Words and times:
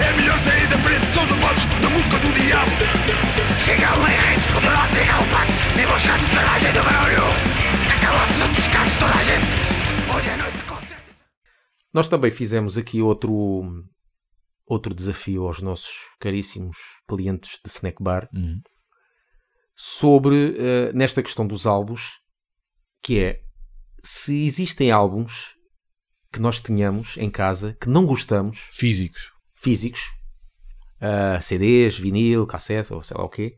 É 0.00 0.12
melhor 0.16 0.38
sair 0.40 0.66
da 0.68 0.78
frente, 0.78 1.06
são 1.12 1.26
devotos 1.26 1.64
da 1.82 1.88
música 1.90 2.16
do 2.18 2.32
diabo. 2.32 2.70
Chega 3.64 3.98
o 3.98 4.02
rei, 4.04 4.36
poderoso 4.54 4.94
e 4.94 5.04
galopante, 5.06 5.58
e 5.74 5.86
buscando 5.86 6.24
toda 6.30 6.50
a 6.52 6.58
gente 6.58 6.72
do 6.78 6.84
barulho. 6.84 7.26
Acabou-se 7.94 8.42
o 8.42 8.54
descanso 8.54 8.98
toda 8.98 9.14
a 9.14 9.24
gente. 9.24 10.16
Hoje 10.16 10.28
é 10.30 10.36
noite 10.36 10.58
de. 10.58 10.68
Nós 11.92 12.08
também 12.08 12.30
fizemos 12.30 12.78
aqui 12.78 13.02
outro, 13.02 13.32
outro 14.66 14.94
desafio 14.94 15.46
aos 15.46 15.60
nossos 15.60 15.94
caríssimos 16.20 16.76
clientes 17.08 17.60
de 17.64 17.70
snack 17.70 18.02
bar 18.02 18.28
Uhum. 18.32 18.60
sobre 19.74 20.54
eh, 20.58 20.92
nesta 20.92 21.22
questão 21.22 21.46
dos 21.46 21.66
álbuns, 21.66 22.18
que 23.02 23.18
é 23.20 23.40
se 24.04 24.44
existem 24.46 24.90
álbuns 24.90 25.54
que 26.32 26.40
nós 26.40 26.60
tenhamos 26.60 27.16
em 27.16 27.30
casa 27.30 27.76
que 27.80 27.88
não 27.88 28.06
gostamos, 28.06 28.58
Físicos. 28.70 29.32
Físicos, 29.60 30.00
ah, 31.00 31.40
CDs, 31.40 31.98
vinil, 31.98 32.46
cassete 32.46 32.92
ou 32.92 33.02
sei 33.02 33.16
lá 33.16 33.24
o 33.24 33.28
quê, 33.28 33.56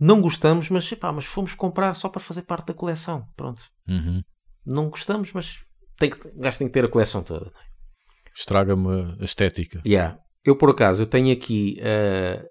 não 0.00 0.22
gostamos, 0.22 0.70
mas, 0.70 0.90
epá, 0.90 1.12
mas 1.12 1.26
fomos 1.26 1.54
comprar 1.54 1.92
só 1.94 2.08
para 2.08 2.22
fazer 2.22 2.42
parte 2.42 2.68
da 2.68 2.74
coleção. 2.74 3.28
Pronto. 3.36 3.62
Uhum. 3.86 4.22
Não 4.64 4.88
gostamos, 4.88 5.30
mas 5.34 5.58
tem 5.98 6.08
que, 6.08 6.26
o 6.26 6.40
gajo 6.40 6.58
tem 6.58 6.66
que 6.68 6.72
ter 6.72 6.86
a 6.86 6.88
coleção 6.88 7.22
toda. 7.22 7.52
Estraga-me 8.34 9.16
a 9.20 9.24
estética. 9.24 9.82
Yeah. 9.84 10.18
Eu, 10.42 10.56
por 10.56 10.70
acaso, 10.70 11.02
eu 11.02 11.06
tenho 11.06 11.30
aqui 11.30 11.78
ah, 11.82 12.42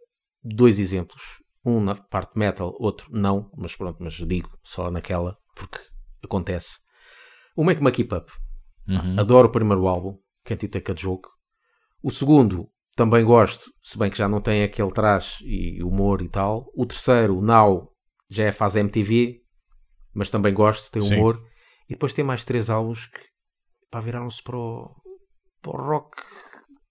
dois 0.43 0.79
exemplos. 0.79 1.39
Um 1.65 1.81
na 1.81 1.95
parte 1.95 2.37
metal, 2.37 2.73
outro 2.79 3.09
não, 3.11 3.51
mas 3.57 3.75
pronto, 3.75 3.97
mas 3.99 4.13
digo 4.13 4.49
só 4.63 4.89
naquela, 4.91 5.35
porque 5.55 5.79
acontece. 6.23 6.79
Uma 7.57 7.71
é 7.71 7.75
que 7.75 7.81
uma 7.81 7.91
Keep 7.91 8.13
Up. 8.13 8.31
Uhum. 8.87 9.19
Adoro 9.19 9.47
o 9.47 9.51
primeiro 9.51 9.87
álbum, 9.87 10.17
Can't 10.45 10.65
You 10.65 10.71
Take 10.71 10.91
a 10.91 10.95
Joke. 10.95 11.27
O 12.01 12.11
segundo, 12.11 12.69
também 12.95 13.23
gosto, 13.23 13.71
se 13.83 13.97
bem 13.97 14.09
que 14.09 14.17
já 14.17 14.27
não 14.27 14.41
tem 14.41 14.63
aquele 14.63 14.91
traje 14.91 15.43
e 15.45 15.83
humor 15.83 16.21
e 16.21 16.29
tal. 16.29 16.69
O 16.75 16.85
terceiro, 16.85 17.37
o 17.37 17.41
Now, 17.41 17.91
já 18.29 18.45
é 18.45 18.51
fase 18.51 18.79
MTV, 18.79 19.41
mas 20.13 20.29
também 20.29 20.53
gosto, 20.53 20.91
tem 20.91 21.01
Sim. 21.01 21.15
humor. 21.15 21.41
E 21.87 21.93
depois 21.93 22.13
tem 22.13 22.23
mais 22.23 22.45
três 22.45 22.69
álbuns 22.69 23.07
que 23.07 23.19
pá, 23.89 23.99
viraram-se 23.99 24.41
para 24.43 24.57
o, 24.57 24.95
para 25.61 25.71
o 25.71 25.85
rock. 25.87 26.21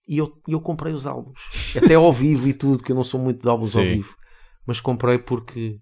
E 0.07 0.19
eu, 0.19 0.33
eu 0.49 0.61
comprei 0.61 0.93
os 0.95 1.07
álbuns, 1.07 1.39
até 1.77 1.95
ao 1.95 2.11
vivo 2.13 2.49
e 2.49 2.55
tudo, 2.55 2.83
que 2.83 2.91
eu 2.93 2.97
não 2.97 3.05
sou 3.05 3.21
muito 3.21 3.43
de 3.43 3.49
álbuns 3.49 3.77
ao 3.77 3.83
Sim. 3.85 3.91
vivo, 3.97 4.17
mas 4.67 4.81
comprei 4.81 5.19
porque 5.19 5.79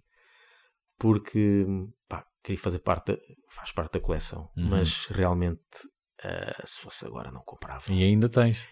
porque 0.99 1.65
pá, 2.09 2.25
queria 2.43 2.61
fazer 2.61 2.81
parte, 2.81 3.17
faz 3.51 3.71
parte 3.73 3.93
da 3.93 4.01
coleção, 4.01 4.51
Uhum. 4.57 4.69
mas 4.71 5.07
realmente 5.07 5.61
ah, 6.25 6.63
se 6.65 6.81
fosse 6.81 7.07
agora 7.07 7.31
não 7.31 7.43
comprava. 7.45 7.85
E 7.89 8.03
ainda 8.03 8.29
tens. 8.29 8.67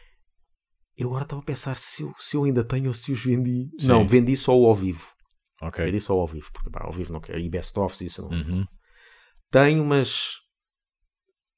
Eu 0.97 1.09
agora 1.09 1.25
estava 1.25 1.42
a 1.42 1.45
pensar 1.45 1.77
se 1.77 2.03
eu, 2.03 2.14
se 2.19 2.37
eu 2.37 2.45
ainda 2.45 2.64
tenho 2.64 2.89
ou 2.89 2.95
se 2.95 3.12
os 3.12 3.25
vendi. 3.25 3.69
Sim. 3.78 3.89
Não, 3.89 4.06
vendi 4.06 4.37
só 4.37 4.56
o 4.56 4.67
ao 4.67 4.75
vivo. 4.75 5.12
Ok. 5.61 5.84
Vendi 5.84 6.01
só 6.01 6.17
o 6.17 6.20
ao 6.20 6.27
vivo, 6.27 6.51
porque 6.53 6.70
pá, 6.70 6.84
ao 6.84 6.92
vivo 6.92 7.12
não 7.12 7.20
quero. 7.20 7.41
E 7.41 7.48
best-ofs, 7.48 8.01
isso 8.01 8.23
não. 8.23 8.31
Uhum. 8.31 8.64
Tenho, 9.51 9.84
mas 9.84 10.36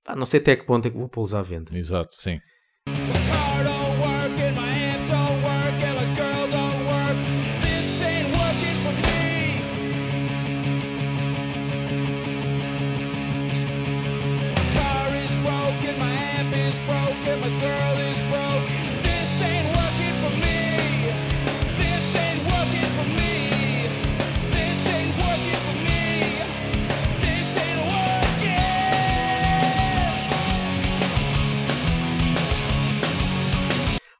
pá, 0.04 0.16
não 0.16 0.26
sei 0.26 0.40
até 0.40 0.56
que 0.56 0.64
ponto 0.64 0.86
é 0.86 0.90
que 0.90 0.96
vou 0.96 1.08
pô-los 1.08 1.34
à 1.34 1.42
venda. 1.42 1.76
Exato, 1.76 2.14
sim. 2.14 2.38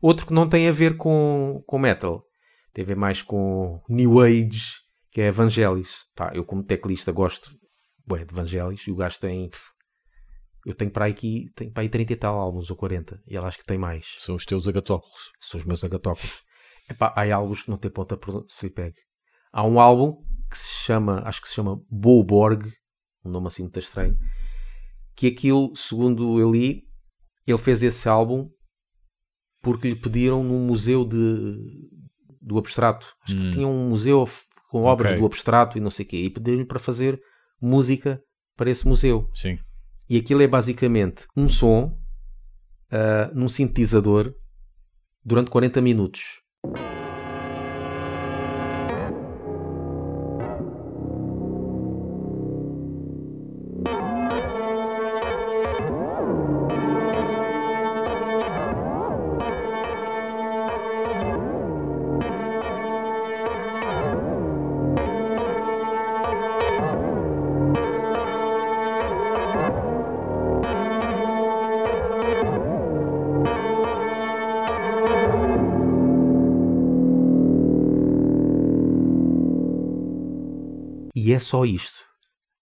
Outro 0.06 0.24
que 0.24 0.32
não 0.32 0.48
tem 0.48 0.68
a 0.68 0.72
ver 0.72 0.96
com, 0.96 1.64
com 1.66 1.80
metal, 1.80 2.24
tem 2.72 2.84
a 2.84 2.86
ver 2.86 2.94
mais 2.94 3.22
com 3.22 3.82
New 3.88 4.20
Age, 4.20 4.74
que 5.10 5.20
é 5.20 5.26
Evangelis. 5.26 6.04
Pá, 6.14 6.30
eu 6.32 6.44
como 6.44 6.62
teclista 6.62 7.10
gosto 7.10 7.50
bué, 8.06 8.24
de 8.24 8.32
Evangelis 8.32 8.86
e 8.86 8.92
o 8.92 8.94
gajo 8.94 9.18
tem. 9.18 9.50
Eu 10.64 10.76
tenho 10.76 10.92
para 10.92 11.06
aqui, 11.06 11.50
tenho 11.56 11.72
para 11.72 11.82
aí 11.82 11.88
30 11.88 12.12
e 12.12 12.16
tal 12.16 12.38
álbuns 12.38 12.70
ou 12.70 12.76
40, 12.76 13.20
e 13.26 13.36
ela 13.36 13.48
acho 13.48 13.58
que 13.58 13.64
tem 13.64 13.78
mais. 13.78 14.14
São 14.20 14.36
os 14.36 14.46
teus 14.46 14.68
agatóculos. 14.68 15.32
são 15.40 15.58
os 15.58 15.66
meus 15.66 15.82
agatóculos. 15.82 16.40
Epá, 16.88 17.12
há 17.16 17.34
álbuns 17.34 17.64
que 17.64 17.70
não 17.70 17.76
tem 17.76 17.90
ponta 17.90 18.16
por 18.16 18.36
onde 18.36 18.52
se 18.52 18.66
lhe 18.66 18.72
pegue. 18.72 19.00
Há 19.52 19.66
um 19.66 19.80
álbum 19.80 20.22
que 20.48 20.56
se 20.56 20.72
chama, 20.84 21.20
acho 21.24 21.42
que 21.42 21.48
se 21.48 21.54
chama 21.54 21.82
Boborg, 21.90 22.70
um 23.24 23.30
nome 23.32 23.48
assim 23.48 23.64
muito 23.64 23.80
estranho, 23.80 24.16
que 25.16 25.26
aquilo, 25.26 25.74
segundo 25.74 26.38
eu 26.38 26.52
li, 26.52 26.84
ele 27.44 27.58
fez 27.58 27.82
esse 27.82 28.08
álbum 28.08 28.48
porque 29.66 29.88
lhe 29.88 29.96
pediram 29.96 30.44
num 30.44 30.64
museu 30.64 31.04
de, 31.04 31.58
do 32.40 32.56
abstrato. 32.56 33.14
Acho 33.24 33.34
Hum. 33.36 33.46
que 33.46 33.50
tinha 33.54 33.66
um 33.66 33.88
museu 33.88 34.24
com 34.70 34.82
obras 34.84 35.10
Ok. 35.12 35.20
do 35.20 35.26
abstrato 35.26 35.76
e 35.76 35.80
não 35.80 35.90
sei 35.90 36.06
o 36.06 36.08
quê, 36.08 36.16
e 36.18 36.30
pediram-lhe 36.30 36.64
para 36.64 36.78
fazer 36.78 37.20
música 37.60 38.20
para 38.56 38.70
esse 38.70 38.86
museu. 38.86 39.28
Sim. 39.34 39.58
E 40.08 40.16
aquilo 40.16 40.40
é 40.42 40.46
basicamente 40.46 41.26
um 41.36 41.48
som 41.48 41.98
ah, 42.90 43.28
num 43.34 43.48
sintetizador 43.48 44.32
durante 45.24 45.50
40 45.50 45.80
minutos. 45.82 46.40
É 81.36 81.38
só 81.38 81.64
isto. 81.64 81.98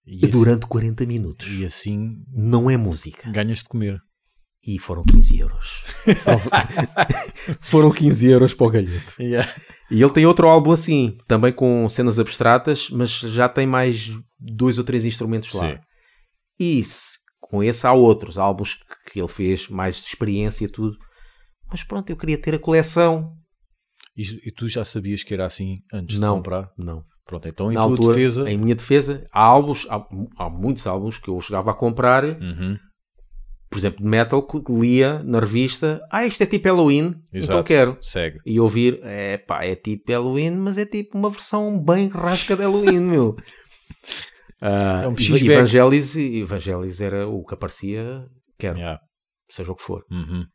E 0.06 0.26
durante 0.26 0.66
40 0.66 1.06
minutos. 1.06 1.48
e 1.50 1.64
assim 1.64 2.16
Não 2.32 2.68
é 2.70 2.76
música. 2.76 3.30
ganhas 3.30 3.58
de 3.58 3.64
comer. 3.64 3.98
E 4.66 4.78
foram 4.78 5.02
15 5.04 5.38
euros. 5.38 5.82
foram 7.60 7.90
15 7.90 8.28
euros 8.30 8.54
para 8.54 8.66
o 8.66 8.70
galhete. 8.70 9.14
E 9.90 10.02
ele 10.02 10.10
tem 10.12 10.26
outro 10.26 10.48
álbum 10.48 10.72
assim, 10.72 11.18
também 11.26 11.52
com 11.52 11.88
cenas 11.88 12.18
abstratas, 12.18 12.88
mas 12.90 13.10
já 13.10 13.48
tem 13.48 13.66
mais 13.66 14.10
dois 14.38 14.78
ou 14.78 14.84
três 14.84 15.04
instrumentos 15.04 15.52
lá. 15.54 15.70
Sim. 15.70 15.78
E 16.58 16.84
se- 16.84 17.18
com 17.40 17.62
esse 17.62 17.86
há 17.86 17.92
outros 17.92 18.38
álbuns 18.38 18.78
que 19.10 19.20
ele 19.20 19.28
fez, 19.28 19.68
mais 19.68 19.96
de 19.96 20.02
experiência 20.06 20.64
e 20.64 20.68
tudo. 20.68 20.96
Mas 21.70 21.82
pronto, 21.84 22.08
eu 22.10 22.16
queria 22.16 22.40
ter 22.40 22.54
a 22.54 22.58
coleção. 22.58 23.32
E, 24.16 24.22
e 24.48 24.50
tu 24.52 24.66
já 24.68 24.84
sabias 24.84 25.22
que 25.24 25.34
era 25.34 25.44
assim 25.44 25.76
antes 25.92 26.18
Não. 26.18 26.28
de 26.30 26.34
comprar? 26.36 26.70
Não. 26.78 27.04
Pronto, 27.26 27.48
então 27.48 27.70
em 27.72 27.74
Na 27.74 27.82
tua 27.82 27.90
altura, 27.92 28.14
defesa. 28.16 28.50
em 28.50 28.58
minha 28.58 28.74
defesa, 28.74 29.26
há 29.32 29.42
álbuns, 29.42 29.86
há, 29.88 30.04
há 30.38 30.50
muitos 30.50 30.86
álbuns 30.86 31.18
que 31.18 31.28
eu 31.30 31.40
chegava 31.40 31.70
a 31.70 31.74
comprar, 31.74 32.22
Uhum. 32.24 32.76
por 33.70 33.78
exemplo, 33.78 34.02
de 34.04 34.08
metal, 34.08 34.42
que 34.46 34.60
lia 34.72 35.22
na 35.22 35.40
revista, 35.40 36.00
ah, 36.12 36.26
isto 36.26 36.42
é 36.42 36.46
tipo 36.46 36.68
Halloween, 36.68 37.06
então 37.28 37.38
Exato. 37.38 37.64
quero. 37.64 37.98
Segue. 38.02 38.38
E 38.44 38.60
ouvir, 38.60 39.00
é 39.02 39.38
pá, 39.38 39.64
é 39.64 39.74
tipo 39.74 40.12
Halloween, 40.12 40.50
mas 40.56 40.76
é 40.76 40.84
tipo 40.84 41.16
uma 41.16 41.30
versão 41.30 41.82
bem 41.82 42.08
rasca 42.08 42.54
de 42.56 42.62
Halloween, 42.62 43.00
meu. 43.00 43.34
Ah, 44.60 45.02
É 45.04 45.08
um. 45.08 45.12
Evangelis, 45.12 46.16
Evangelis 46.16 47.00
era 47.00 47.28
o 47.28 47.44
que 47.44 47.52
aparecia, 47.54 48.26
quero, 48.58 48.78
Yeah. 48.78 48.98
seja 49.50 49.72
o 49.72 49.76
que 49.76 49.82
for. 49.82 50.04
Uhum. 50.10 50.46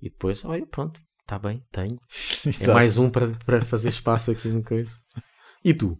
E 0.00 0.08
depois, 0.08 0.42
olha, 0.44 0.64
pronto, 0.66 0.98
está 1.20 1.38
bem, 1.38 1.62
tenho. 1.72 1.96
É 2.46 2.48
Exato. 2.48 2.72
mais 2.72 2.96
um 2.96 3.10
para, 3.10 3.28
para 3.44 3.60
fazer 3.62 3.90
espaço 3.90 4.30
aqui 4.30 4.48
no 4.48 4.62
coisa. 4.62 4.92
E 5.64 5.74
tu? 5.74 5.98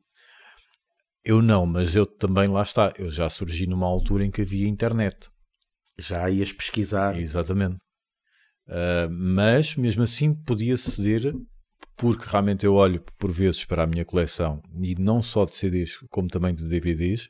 Eu 1.29 1.43
não, 1.43 1.67
mas 1.67 1.95
eu 1.95 2.07
também, 2.07 2.49
lá 2.49 2.63
está. 2.63 2.91
Eu 2.97 3.11
já 3.11 3.29
surgi 3.29 3.67
numa 3.67 3.87
altura 3.87 4.25
em 4.25 4.31
que 4.31 4.41
havia 4.41 4.67
internet. 4.67 5.29
Já 5.99 6.31
ias 6.31 6.51
pesquisar? 6.51 7.21
Exatamente. 7.21 7.77
Ah, 8.67 9.09
mas, 9.11 9.77
mesmo 9.77 10.05
assim, 10.05 10.35
podia 10.35 10.79
ceder, 10.79 11.35
porque 11.99 12.25
realmente 12.27 12.65
eu 12.65 12.73
olho 12.73 13.05
por 13.19 13.31
vezes 13.31 13.63
para 13.63 13.83
a 13.83 13.87
minha 13.87 14.07
coleção, 14.07 14.63
e 14.83 14.95
não 14.95 15.23
só 15.23 15.45
de 15.45 15.55
CDs, 15.55 15.99
como 16.09 16.29
também 16.29 16.55
de 16.55 16.67
DVDs, 16.67 17.29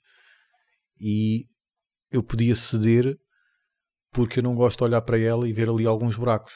e 1.01 1.47
eu 2.13 2.23
podia 2.23 2.55
ceder 2.55 3.19
porque 4.13 4.39
eu 4.39 4.45
não 4.45 4.55
gosto 4.55 4.79
de 4.79 4.85
olhar 4.85 5.03
para 5.03 5.19
ela 5.19 5.49
e 5.49 5.53
ver 5.53 5.69
ali 5.69 5.87
alguns 5.87 6.15
buracos. 6.15 6.55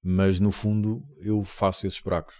mas 0.00 0.38
no 0.38 0.52
fundo 0.52 1.02
eu 1.18 1.42
faço 1.42 1.88
esses 1.88 1.98
buracos. 1.98 2.36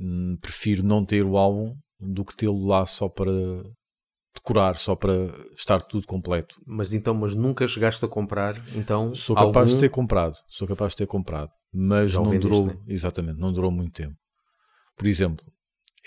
Hum, 0.00 0.38
prefiro 0.40 0.82
não 0.82 1.04
ter 1.04 1.22
o 1.22 1.36
álbum 1.36 1.76
do 2.00 2.24
que 2.24 2.36
tê-lo 2.36 2.66
lá 2.66 2.84
só 2.86 3.08
para 3.08 3.30
decorar, 4.34 4.76
só 4.76 4.94
para 4.96 5.12
estar 5.56 5.80
tudo 5.82 6.06
completo. 6.06 6.60
Mas 6.66 6.92
então, 6.92 7.14
mas 7.14 7.34
nunca 7.34 7.66
chegaste 7.68 8.04
a 8.04 8.08
comprar, 8.08 8.56
então 8.76 9.14
Sou 9.14 9.34
capaz 9.36 9.56
algum- 9.68 9.74
de 9.74 9.80
ter 9.80 9.88
comprado, 9.90 10.36
sou 10.48 10.66
capaz 10.66 10.92
de 10.92 10.96
ter 10.98 11.06
comprado, 11.06 11.50
mas 11.72 12.10
Já 12.12 12.20
não 12.20 12.38
durou, 12.38 12.66
né? 12.66 12.76
exatamente, 12.88 13.38
não 13.38 13.52
durou 13.52 13.70
muito 13.70 13.92
tempo. 13.92 14.16
Por 14.96 15.06
exemplo, 15.06 15.44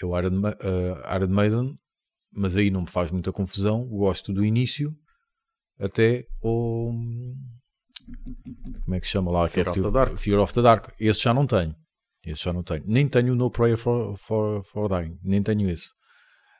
eu 0.01 0.18
Iron, 0.18 0.31
Ma- 0.39 0.56
eh, 0.60 1.16
Iron 1.16 1.28
Maiden, 1.30 1.80
mas 2.31 2.56
aí 2.56 2.69
não 2.69 2.81
me 2.81 2.88
faz 2.90 3.10
muita 3.12 3.31
confusão, 3.31 3.86
gosto 3.88 4.31
do 4.33 4.44
início 4.45 4.94
até 5.80 6.25
o 6.42 6.92
como 8.83 8.95
é 8.95 9.00
que 9.00 9.07
chama 9.07 9.31
lá? 9.31 9.48
Fear 9.48 9.69
of 9.69 9.81
the 9.81 9.92
Dark. 9.92 10.18
Fear 10.18 10.40
of 10.40 10.54
the 10.54 10.62
Dark. 10.62 10.90
Esse 11.00 11.22
já 11.24 11.33
não 11.33 11.45
tenho. 11.45 11.75
Esse 12.25 12.44
já 12.44 12.52
não 12.54 12.64
tenho. 12.64 12.84
Nem 12.86 13.08
tenho 13.08 13.34
o 13.34 13.36
No 13.36 13.50
Prayer 13.52 13.78
for, 13.78 14.18
for, 14.18 14.64
for 14.66 14.90
Dying. 14.90 15.18
Nem 15.24 15.42
tenho 15.42 15.69
esse. 15.69 15.88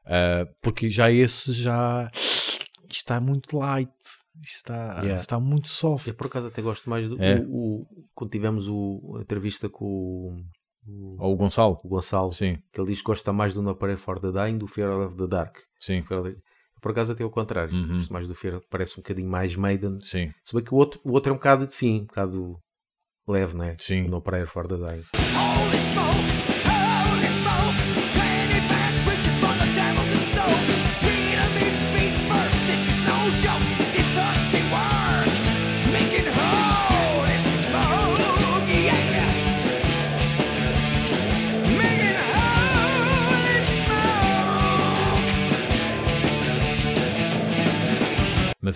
Ah, 0.06 0.46
porque 0.62 0.90
já 0.90 1.12
esse 1.12 1.52
já 1.54 2.10
está 2.90 3.20
muito 3.20 3.58
light. 3.58 3.92
Está, 4.44 5.00
Yeah. 5.02 5.16
está 5.20 5.40
muito 5.40 5.68
soft. 5.68 6.08
Eu 6.08 6.14
por 6.14 6.28
acaso 6.28 6.48
até 6.48 6.62
gosto 6.62 6.88
mais 6.90 7.10
do. 7.10 7.22
É. 7.22 7.40
o- 7.48 7.82
o- 7.82 7.88
quando 8.14 8.30
tivemos 8.30 8.68
o, 8.70 9.16
a 9.18 9.22
entrevista 9.22 9.68
com 9.68 9.84
o, 9.84 10.38
o, 10.88 11.18
Ou 11.24 11.34
o 11.34 11.36
Gonçalo? 11.36 11.76
o 11.84 11.88
Gonçalo, 11.90 12.32
Sim, 12.32 12.60
que 12.72 12.80
ele 12.80 12.90
diz 12.90 13.00
que 13.00 13.04
gosta 13.06 13.34
mais 13.34 13.56
do 13.56 13.64
No 13.64 13.76
Pray 13.76 13.98
for 13.98 14.20
the 14.20 14.32
Dying 14.32 14.60
do 14.60 14.68
Fear 14.68 15.08
of 15.08 15.18
the 15.18 15.26
Dark. 15.28 15.58
sim, 15.80 16.04
Por 16.80 16.92
acaso 16.92 17.14
até 17.14 17.26
o 17.26 17.32
contrário. 17.32 17.74
Uhum. 17.74 17.98
Gosto 17.98 18.14
mais 18.14 18.28
do 18.28 18.36
Fear, 18.36 18.62
parece 18.70 18.94
um 18.94 19.02
bocadinho 19.02 19.28
mais 19.28 19.56
Maiden. 19.56 19.98
sim, 20.04 20.32
Se 20.44 20.54
bem 20.54 20.64
que 20.64 20.72
o 20.74 20.78
outro, 20.78 21.02
o 21.04 21.14
outro 21.14 21.32
é 21.32 21.34
um 21.34 21.38
bocado, 21.38 21.68
sim, 21.68 22.02
um 22.02 22.06
bocado 22.06 22.60
leve, 23.28 23.56
né? 23.58 23.76
Sim. 23.80 24.08
No 24.08 24.22
Prayer 24.22 24.48
for 24.48 24.68
the 24.68 24.78
Dying. 24.78 25.04
Holy 25.36 25.78
smoke, 25.78 26.47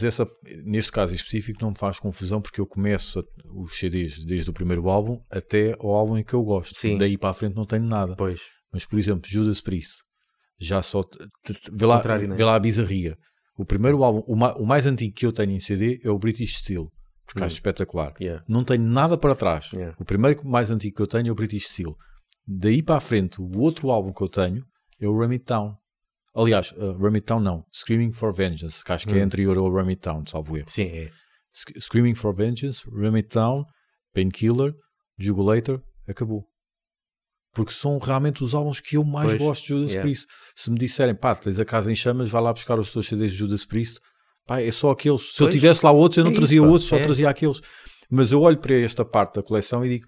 Mas 0.02 0.04
essa, 0.04 0.28
neste 0.66 0.92
caso 0.92 1.14
em 1.14 1.16
específico, 1.16 1.60
não 1.62 1.70
me 1.70 1.78
faz 1.78 2.00
confusão 2.00 2.42
porque 2.42 2.60
eu 2.60 2.66
começo 2.66 3.20
a- 3.20 3.24
os 3.56 3.78
CDs 3.78 4.24
desde 4.26 4.50
o 4.50 4.54
primeiro 4.54 4.90
álbum 4.90 5.20
até 5.30 5.76
ao 5.80 5.92
álbum 5.92 6.18
em 6.18 6.24
que 6.24 6.34
eu 6.34 6.44
gosto. 6.44 6.76
Sim. 6.76 6.98
Daí 6.98 7.18
para 7.18 7.30
a 7.30 7.34
frente 7.34 7.56
não 7.56 7.66
tenho 7.66 7.84
nada. 7.84 8.16
Pois. 8.16 8.42
Mas, 8.74 8.84
por 8.86 8.98
exemplo, 8.98 9.30
Judas 9.30 9.62
Priest, 9.62 9.94
já 10.60 10.82
só. 10.82 11.04
Vê 11.72 11.86
lá, 11.86 12.02
né? 12.04 12.36
vê 12.36 12.44
lá 12.44 12.56
a 12.56 12.60
bizarria. 12.60 13.16
O 13.58 13.64
primeiro 13.66 14.04
álbum, 14.04 14.24
o, 14.26 14.36
ma- 14.36 14.56
o 14.56 14.66
mais 14.66 14.86
antigo 14.88 15.14
que 15.14 15.26
eu 15.26 15.32
tenho 15.32 15.52
em 15.52 15.60
CD 15.60 16.00
é 16.04 16.10
o 16.10 16.18
British 16.18 16.58
Steel, 16.58 16.90
porque 17.28 17.42
Hum. 17.42 17.46
acho 17.46 17.56
espetacular. 17.56 18.14
Yeah. 18.20 18.44
Não 18.48 18.64
tenho 18.64 18.84
nada 18.84 19.18
para 19.18 19.36
trás. 19.36 19.70
Yeah. 19.74 19.96
O 20.00 20.06
primeiro 20.06 20.44
mais 20.48 20.72
antigo 20.72 20.96
que 20.96 21.02
eu 21.02 21.08
tenho 21.08 21.28
é 21.28 21.32
o 21.32 21.36
British 21.36 21.68
Steel. 21.68 21.96
Daí 22.48 22.82
para 22.82 22.96
a 22.96 23.00
frente, 23.02 23.40
o 23.40 23.60
outro 23.60 23.92
álbum 23.92 24.12
que 24.12 24.24
eu 24.24 24.30
tenho 24.30 24.64
é 25.00 25.08
o 25.08 25.16
Ram 25.16 25.30
It 25.32 25.46
Down. 25.46 25.76
Aliás, 26.34 26.72
uh, 26.74 26.94
Ram 26.98 27.14
It 27.16 27.26
Down 27.26 27.40
não, 27.42 27.66
Screaming 27.74 28.14
for 28.14 28.34
Vengeance, 28.34 28.84
que 28.84 28.92
acho 28.92 29.06
que 29.08 29.14
é 29.14 29.18
Hum. 29.18 29.26
anterior 29.26 29.58
ao 29.58 29.72
Ram 29.72 29.88
It 29.90 30.02
Down, 30.02 30.24
salvo 30.26 30.58
erro. 30.58 30.70
Sim, 30.70 30.84
é. 30.84 31.12
Sc- 31.54 31.78
Screaming 31.80 32.16
for 32.16 32.34
Vengeance, 32.34 32.84
Ram 32.90 33.16
It 33.16 33.28
Down, 33.34 33.66
Painkiller, 34.14 34.74
Jugulator, 35.20 35.82
acabou. 36.08 36.46
Porque 37.54 37.74
são 37.74 37.98
realmente 37.98 38.44
os 38.44 38.56
álbuns 38.56 38.80
que 38.80 38.96
eu 38.96 39.04
mais 39.04 39.32
Pois, 39.32 39.38
gosto 39.42 39.62
de 39.64 39.68
Judas 39.68 39.92
yeah. 39.92 40.04
Priest. 40.04 40.26
Se 40.56 40.72
me 40.72 40.78
disserem, 40.78 41.14
pá, 41.14 41.36
tens 41.36 41.60
a 41.60 41.66
casa 41.66 41.92
em 41.92 41.96
chamas, 41.96 42.30
vai 42.30 42.42
lá 42.42 42.54
buscar 42.54 42.80
os 42.80 42.92
teus 42.92 43.08
CDs 43.08 43.34
de 43.34 43.38
Judas 43.38 43.66
Priest, 43.66 44.00
pá, 44.48 44.62
é 44.62 44.72
só 44.72 44.92
aqueles. 44.92 45.34
Se 45.36 45.44
eu 45.44 45.48
Pois, 45.48 45.56
tivesse 45.56 45.84
lá 45.86 45.92
outros, 45.92 46.18
eu 46.18 46.24
não 46.24 46.32
é 46.32 46.36
trazia 46.36 46.60
isso, 46.62 46.68
outros, 46.70 46.88
só 46.88 46.96
é. 46.98 47.04
trazia 47.04 47.30
aqueles. 47.30 47.60
Mas 48.10 48.32
eu 48.32 48.42
olho 48.42 48.58
para 48.58 48.76
esta 48.76 49.04
parte 49.04 49.36
da 49.36 49.44
coleção 49.44 49.86
e 49.86 49.90
digo, 49.90 50.08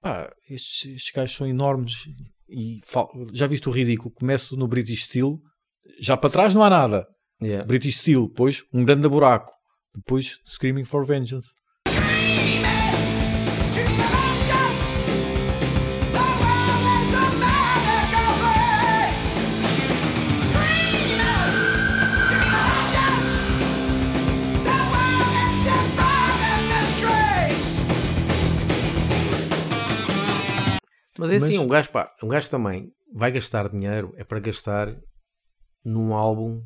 pá, 0.00 0.32
estes, 0.48 0.84
estes 0.94 1.10
gajos 1.12 1.34
são 1.36 1.46
enormes 1.48 2.04
e 2.48 2.80
já 3.32 3.46
viste 3.46 3.68
o 3.68 3.72
ridículo? 3.72 4.12
Começo 4.14 4.56
no 4.56 4.66
British 4.66 5.04
Steel, 5.04 5.38
já 6.00 6.16
para 6.16 6.30
trás 6.30 6.54
não 6.54 6.62
há 6.62 6.70
nada. 6.70 7.06
Yeah. 7.42 7.66
British 7.66 7.98
Steel, 7.98 8.28
depois 8.28 8.62
um 8.72 8.84
grande 8.84 9.08
buraco, 9.08 9.52
depois 9.94 10.38
Screaming 10.46 10.84
for 10.84 11.04
Vengeance. 11.04 11.48
Mas 31.40 31.50
é 31.50 31.54
assim, 31.54 31.58
um 31.58 31.68
gajo, 31.68 31.90
pá, 31.90 32.10
um 32.22 32.28
gajo 32.28 32.50
também 32.50 32.90
vai 33.14 33.32
gastar 33.32 33.68
dinheiro, 33.68 34.12
é 34.16 34.24
para 34.24 34.40
gastar 34.40 34.94
num 35.84 36.12
álbum 36.14 36.62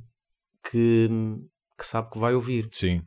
que, 0.70 1.08
que 1.78 1.86
sabe 1.86 2.10
que 2.10 2.18
vai 2.18 2.34
ouvir. 2.34 2.68
Sim, 2.72 3.02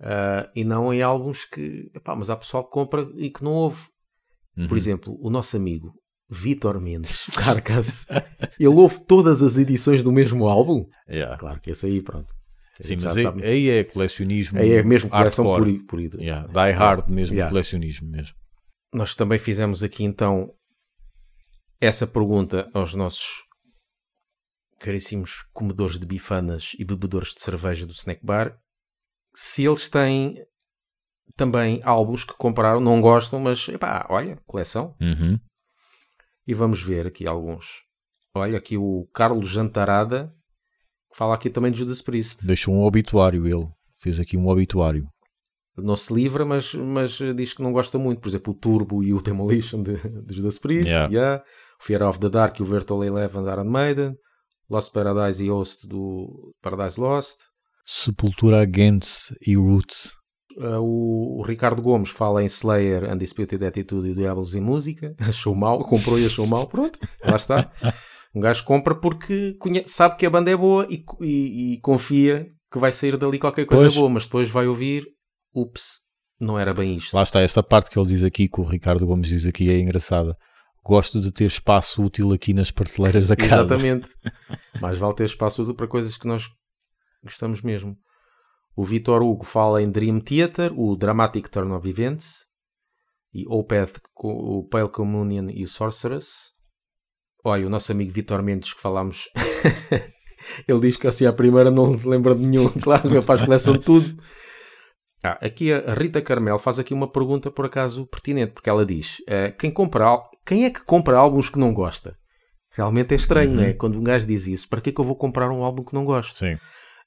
Ah, 0.00 0.48
e 0.54 0.64
não 0.64 0.92
em 0.94 1.02
álbuns 1.02 1.44
que, 1.44 1.90
epá, 1.94 2.14
mas 2.14 2.30
há 2.30 2.36
pessoal 2.36 2.64
que 2.64 2.70
compra 2.70 3.08
e 3.16 3.30
que 3.30 3.42
não 3.42 3.52
ouve. 3.52 3.82
Uhum. 4.56 4.68
Por 4.68 4.76
exemplo, 4.76 5.16
o 5.20 5.30
nosso 5.30 5.56
amigo 5.56 5.92
Vitor 6.30 6.80
Mendes, 6.80 7.26
o 7.28 7.32
Carcass, 7.32 8.06
ele 8.58 8.68
ouve 8.68 9.04
todas 9.06 9.42
as 9.42 9.56
edições 9.56 10.02
do 10.02 10.12
mesmo 10.12 10.46
álbum? 10.48 10.84
Yeah. 11.08 11.36
Claro 11.38 11.60
que 11.60 11.70
esse 11.70 11.86
aí, 11.86 12.02
pronto. 12.02 12.32
Sim, 12.80 12.96
mas 13.00 13.14
já 13.14 13.32
aí, 13.32 13.42
aí 13.42 13.68
é 13.70 13.84
colecionismo. 13.84 14.58
Aí 14.58 14.70
é 14.72 14.82
mesmo 14.84 15.10
coleção 15.10 15.44
por, 15.44 15.66
por. 15.86 16.00
Yeah, 16.20 16.46
Die 16.46 16.72
hard 16.72 17.10
mesmo, 17.10 17.34
Yeah. 17.34 17.50
colecionismo 17.50 18.08
mesmo. 18.08 18.36
Nós 18.92 19.16
também 19.16 19.38
fizemos 19.38 19.82
aqui 19.82 20.04
então 20.04 20.52
essa 21.80 22.06
pergunta 22.06 22.70
aos 22.74 22.94
nossos 22.94 23.44
caríssimos 24.78 25.42
comedores 25.52 25.98
de 25.98 26.06
bifanas 26.06 26.72
e 26.78 26.84
bebedores 26.84 27.34
de 27.34 27.40
cerveja 27.40 27.86
do 27.86 27.92
snack 27.92 28.24
bar 28.24 28.58
se 29.34 29.64
eles 29.64 29.88
têm 29.88 30.44
também 31.36 31.80
álbuns 31.84 32.24
que 32.24 32.34
compraram, 32.36 32.80
não 32.80 33.00
gostam, 33.00 33.38
mas 33.38 33.68
epá, 33.68 34.06
olha, 34.08 34.36
coleção. 34.46 34.96
Uhum. 35.00 35.38
E 36.46 36.54
vamos 36.54 36.82
ver 36.82 37.06
aqui 37.06 37.26
alguns. 37.26 37.84
Olha, 38.34 38.58
aqui 38.58 38.76
o 38.76 39.08
Carlos 39.12 39.48
Jantarada 39.48 40.34
fala 41.14 41.34
aqui 41.34 41.50
também 41.50 41.70
de 41.70 41.78
Judas 41.78 42.02
Priest. 42.02 42.44
Deixou 42.44 42.74
um 42.74 42.82
obituário 42.82 43.46
ele. 43.46 43.68
Fez 44.00 44.18
aqui 44.18 44.36
um 44.36 44.48
obituário. 44.48 45.08
Não 45.76 45.96
se 45.96 46.12
livra, 46.12 46.44
mas, 46.44 46.74
mas 46.74 47.18
diz 47.36 47.52
que 47.52 47.62
não 47.62 47.72
gosta 47.72 47.98
muito. 47.98 48.20
Por 48.20 48.28
exemplo, 48.28 48.52
o 48.52 48.56
Turbo 48.56 49.04
e 49.04 49.12
o 49.12 49.22
Demolition 49.22 49.82
de, 49.82 49.96
de 50.24 50.34
Judas 50.34 50.58
Priest. 50.58 50.88
Yeah. 50.88 51.14
yeah. 51.14 51.44
Fear 51.80 52.02
of 52.02 52.18
the 52.18 52.28
Dark 52.28 52.58
e 52.58 52.62
o 52.62 52.66
Virtual 52.66 53.04
Eleven 53.04 53.42
de 53.44 53.50
Iron 53.50 53.70
Maiden. 53.70 54.14
Lost 54.70 54.92
Paradise 54.92 55.42
e 55.42 55.48
Host 55.50 55.86
do 55.86 56.52
Paradise 56.62 57.00
Lost. 57.00 57.38
Sepultura 57.84 58.60
Against 58.60 59.32
e 59.46 59.56
Roots. 59.56 60.12
Uh, 60.56 60.78
o, 60.80 61.38
o 61.38 61.42
Ricardo 61.42 61.80
Gomes 61.80 62.10
fala 62.10 62.42
em 62.42 62.46
Slayer, 62.46 63.10
Undisputed 63.10 63.64
Attitude 63.64 64.10
e 64.10 64.14
Diablos 64.14 64.54
em 64.54 64.60
Música. 64.60 65.14
Achou 65.20 65.54
mal, 65.54 65.78
comprou 65.84 66.18
e 66.18 66.26
achou 66.26 66.46
mal. 66.46 66.66
Pronto, 66.66 66.98
lá 67.24 67.36
está. 67.36 67.70
Um 68.34 68.40
gajo 68.40 68.64
compra 68.64 68.94
porque 68.94 69.54
conhe- 69.54 69.84
sabe 69.86 70.16
que 70.16 70.26
a 70.26 70.30
banda 70.30 70.50
é 70.50 70.56
boa 70.56 70.86
e, 70.90 71.02
e- 71.22 71.74
e 71.74 71.80
confia 71.80 72.46
que 72.70 72.78
vai 72.78 72.92
sair 72.92 73.16
dali 73.16 73.38
qualquer 73.38 73.64
coisa 73.64 73.84
Pois. 73.84 73.94
boa, 73.94 74.10
mas 74.10 74.24
depois 74.24 74.50
vai 74.50 74.66
ouvir, 74.66 75.04
ups, 75.54 76.00
não 76.38 76.58
era 76.58 76.74
bem 76.74 76.96
isto. 76.96 77.16
Lá 77.16 77.22
está, 77.22 77.40
esta 77.40 77.62
parte 77.62 77.88
que 77.88 77.98
ele 77.98 78.08
diz 78.08 78.22
aqui, 78.22 78.48
que 78.48 78.60
o 78.60 78.64
Ricardo 78.64 79.06
Gomes 79.06 79.28
diz 79.28 79.46
aqui, 79.46 79.70
é 79.70 79.78
engraçada. 79.80 80.36
Gosto 80.88 81.20
de 81.20 81.30
ter 81.30 81.44
espaço 81.44 82.02
útil 82.02 82.32
aqui 82.32 82.54
nas 82.54 82.70
prateleiras 82.70 83.28
da 83.28 83.36
casa. 83.36 83.74
Exatamente. 83.74 84.08
Mais 84.80 84.98
vale 84.98 85.14
ter 85.14 85.24
espaço 85.24 85.74
para 85.74 85.86
coisas 85.86 86.16
que 86.16 86.26
nós 86.26 86.48
gostamos 87.22 87.60
mesmo. 87.60 87.94
O 88.74 88.86
Vitor 88.86 89.20
Hugo 89.20 89.44
fala 89.44 89.82
em 89.82 89.90
Dream 89.90 90.18
Theater, 90.18 90.72
o 90.74 90.96
Dramatic 90.96 91.50
Turn 91.50 91.74
of 91.74 91.86
Events 91.86 92.46
e 93.34 93.44
Opeth, 93.46 94.00
o 94.16 94.66
Pale 94.66 94.88
Communion 94.88 95.50
e 95.50 95.62
o 95.62 95.68
Sorceress. 95.68 96.28
Olha, 97.44 97.66
o 97.66 97.70
nosso 97.70 97.92
amigo 97.92 98.10
Vitor 98.10 98.42
Mendes 98.42 98.72
que 98.72 98.80
falámos, 98.80 99.28
ele 100.66 100.80
diz 100.80 100.96
que 100.96 101.06
assim 101.06 101.26
à 101.26 101.34
primeira 101.34 101.70
não 101.70 101.98
se 101.98 102.08
lembra 102.08 102.34
de 102.34 102.46
nenhum. 102.46 102.70
Claro, 102.80 103.08
ele 103.08 103.20
faz 103.20 103.42
coleção 103.42 103.74
de 103.74 103.84
tudo. 103.84 104.22
Ah, 105.22 105.38
aqui 105.42 105.70
a 105.70 105.92
Rita 105.92 106.22
Carmel 106.22 106.58
faz 106.58 106.78
aqui 106.78 106.94
uma 106.94 107.12
pergunta 107.12 107.50
por 107.50 107.66
acaso 107.66 108.06
pertinente, 108.06 108.52
porque 108.52 108.70
ela 108.70 108.86
diz: 108.86 109.16
eh, 109.26 109.50
quem, 109.50 109.70
compra, 109.70 110.16
quem 110.48 110.64
é 110.64 110.70
que 110.70 110.80
compra 110.84 111.16
álbuns 111.18 111.50
que 111.50 111.58
não 111.58 111.72
gosta? 111.74 112.16
Realmente 112.72 113.12
é 113.12 113.16
estranho, 113.16 113.50
Uhum. 113.50 113.56
não 113.56 113.62
é? 113.64 113.72
Quando 113.74 113.98
um 113.98 114.02
gajo 114.02 114.26
diz 114.26 114.46
isso, 114.46 114.68
para 114.68 114.80
que 114.80 114.90
é 114.90 114.92
que 114.92 115.00
eu 115.00 115.04
vou 115.04 115.14
comprar 115.16 115.50
um 115.50 115.62
álbum 115.62 115.84
que 115.84 115.94
não 115.94 116.04
gosto? 116.04 116.36
Sim. 116.36 116.56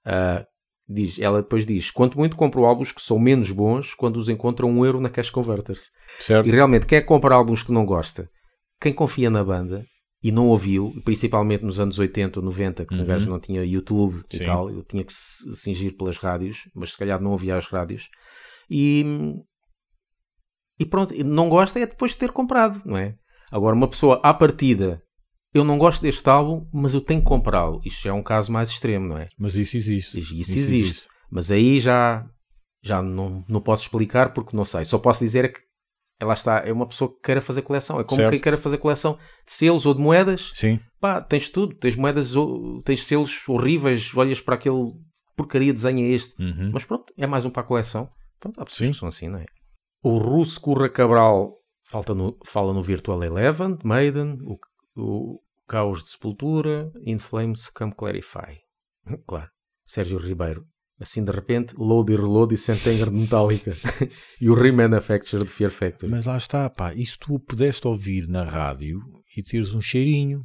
Ah, 0.05 0.45
Diz, 0.93 1.17
ela 1.19 1.41
depois 1.41 1.65
diz: 1.65 1.89
Quanto 1.89 2.17
muito 2.17 2.35
compro 2.35 2.65
álbuns 2.65 2.91
que 2.91 3.01
são 3.01 3.17
menos 3.17 3.49
bons 3.49 3.93
quando 3.93 4.17
os 4.17 4.27
encontram 4.27 4.69
um 4.69 4.85
euro 4.85 4.99
na 4.99 5.09
Cash 5.09 5.29
Converters. 5.29 5.89
Certo? 6.19 6.45
E 6.47 6.51
realmente, 6.51 6.85
quem 6.85 6.97
é 6.97 7.01
que 7.01 7.07
compra 7.07 7.33
álbuns 7.35 7.63
que 7.63 7.71
não 7.71 7.85
gosta? 7.85 8.29
Quem 8.81 8.91
confia 8.93 9.29
na 9.29 9.41
banda 9.41 9.85
e 10.21 10.31
não 10.33 10.47
ouviu, 10.47 10.91
principalmente 11.05 11.63
nos 11.63 11.79
anos 11.79 11.97
80 11.97 12.39
ou 12.39 12.45
90, 12.45 12.85
que 12.85 12.93
um 12.93 12.99
Uhum. 12.99 13.05
gajo 13.05 13.29
não 13.29 13.39
tinha 13.39 13.63
YouTube 13.63 14.21
e 14.33 14.37
Sim. 14.37 14.45
tal, 14.45 14.69
eu 14.69 14.83
tinha 14.83 15.03
que 15.05 15.13
se 15.13 15.55
cingir 15.55 15.95
pelas 15.95 16.17
rádios, 16.17 16.67
mas 16.75 16.91
se 16.91 16.97
calhar 16.97 17.21
não 17.21 17.31
ouvia 17.31 17.55
as 17.55 17.65
rádios. 17.67 18.09
E, 18.69 19.05
e 20.79 20.85
pronto, 20.85 21.13
e 21.13 21.23
não 21.23 21.47
gosta 21.47 21.79
é 21.79 21.85
depois 21.85 22.11
de 22.11 22.17
ter 22.17 22.31
comprado, 22.31 22.81
não 22.85 22.97
é? 22.97 23.15
Agora, 23.51 23.75
uma 23.75 23.87
pessoa 23.87 24.19
à 24.23 24.33
partida, 24.33 25.01
eu 25.53 25.63
não 25.63 25.77
gosto 25.77 26.01
deste 26.01 26.27
álbum, 26.29 26.65
mas 26.73 26.93
eu 26.93 27.01
tenho 27.01 27.19
que 27.21 27.27
comprá-lo. 27.27 27.81
Isto 27.83 28.07
é 28.07 28.13
um 28.13 28.23
caso 28.23 28.51
mais 28.51 28.69
extremo, 28.69 29.07
não 29.09 29.17
é? 29.17 29.27
Mas 29.37 29.55
isso 29.55 29.75
existe. 29.77 30.19
Isso, 30.19 30.33
isso 30.33 30.51
existe. 30.57 31.07
Mas 31.29 31.51
aí 31.51 31.79
já, 31.79 32.25
já 32.83 33.01
não, 33.01 33.43
não 33.47 33.61
posso 33.61 33.83
explicar 33.83 34.33
porque 34.33 34.55
não 34.55 34.63
sei. 34.65 34.85
Só 34.85 34.97
posso 34.97 35.23
dizer 35.23 35.45
é 35.45 35.47
que 35.49 35.59
ela 36.19 36.33
está, 36.33 36.59
é 36.59 36.71
uma 36.71 36.85
pessoa 36.87 37.11
que 37.13 37.19
queira 37.21 37.41
fazer 37.41 37.61
coleção. 37.63 37.99
É 37.99 38.03
como 38.03 38.17
Certo. 38.21 38.31
quem 38.31 38.39
queira 38.39 38.57
fazer 38.57 38.77
coleção 38.77 39.17
de 39.45 39.51
selos 39.51 39.85
ou 39.85 39.93
de 39.93 39.99
moedas. 39.99 40.51
Sim. 40.53 40.79
Pá, 40.99 41.19
tens 41.19 41.49
tudo. 41.49 41.75
Tens 41.75 41.95
moedas, 41.95 42.35
ou- 42.35 42.81
tens 42.83 43.05
selos 43.05 43.41
horríveis. 43.49 44.13
Olhas 44.15 44.39
para 44.39 44.55
aquele 44.55 44.93
porcaria 45.35 45.73
desenha 45.73 46.03
este. 46.13 46.39
Uhum. 46.41 46.69
Mas 46.73 46.83
pronto, 46.85 47.11
é 47.17 47.25
mais 47.25 47.43
um 47.43 47.49
para 47.49 47.63
a 47.63 47.65
coleção. 47.65 48.07
Pronto, 48.39 48.61
há 48.61 48.65
pessoas 48.65 48.87
Sim. 48.87 48.93
que 48.93 48.99
são 48.99 49.09
assim, 49.09 49.27
não 49.29 49.39
é? 49.39 49.45
O 50.03 50.17
Russo 50.17 50.59
Curra 50.61 50.89
Cabral 50.89 51.53
falta 51.91 52.13
no- 52.15 52.37
fala 52.45 52.73
no 52.73 52.81
Virtual 52.81 53.21
Eleven, 53.21 53.77
Maiden, 53.83 54.37
o, 54.43 54.57
o 54.95 55.39
Caos 55.67 56.03
de 56.03 56.09
Sepultura, 56.09 56.89
In 57.05 57.19
Flames, 57.19 57.69
Come 57.69 57.93
Clarify. 57.93 58.59
Claro. 59.27 59.49
Sérgio 59.85 60.17
Ribeiro. 60.19 60.65
Assim 61.01 61.25
de 61.25 61.31
repente, 61.31 61.73
Load 61.77 62.13
e 62.13 62.15
Reload 62.15 62.53
e 62.53 62.57
Sentenger 62.57 63.09
de 63.09 63.15
Metallica. 63.17 63.75
e 64.39 64.49
o 64.49 64.53
Remanufacture 64.53 65.43
de 65.43 65.49
Fear 65.49 65.71
Factory. 65.71 66.09
Mas 66.11 66.25
lá 66.27 66.37
está, 66.37 66.69
pá. 66.69 66.93
Isso 66.93 67.17
tu 67.19 67.39
pudeste 67.39 67.85
ouvir 67.87 68.27
na 68.27 68.43
rádio 68.43 68.99
e 69.35 69.41
teres 69.43 69.73
um 69.73 69.81
cheirinho. 69.81 70.43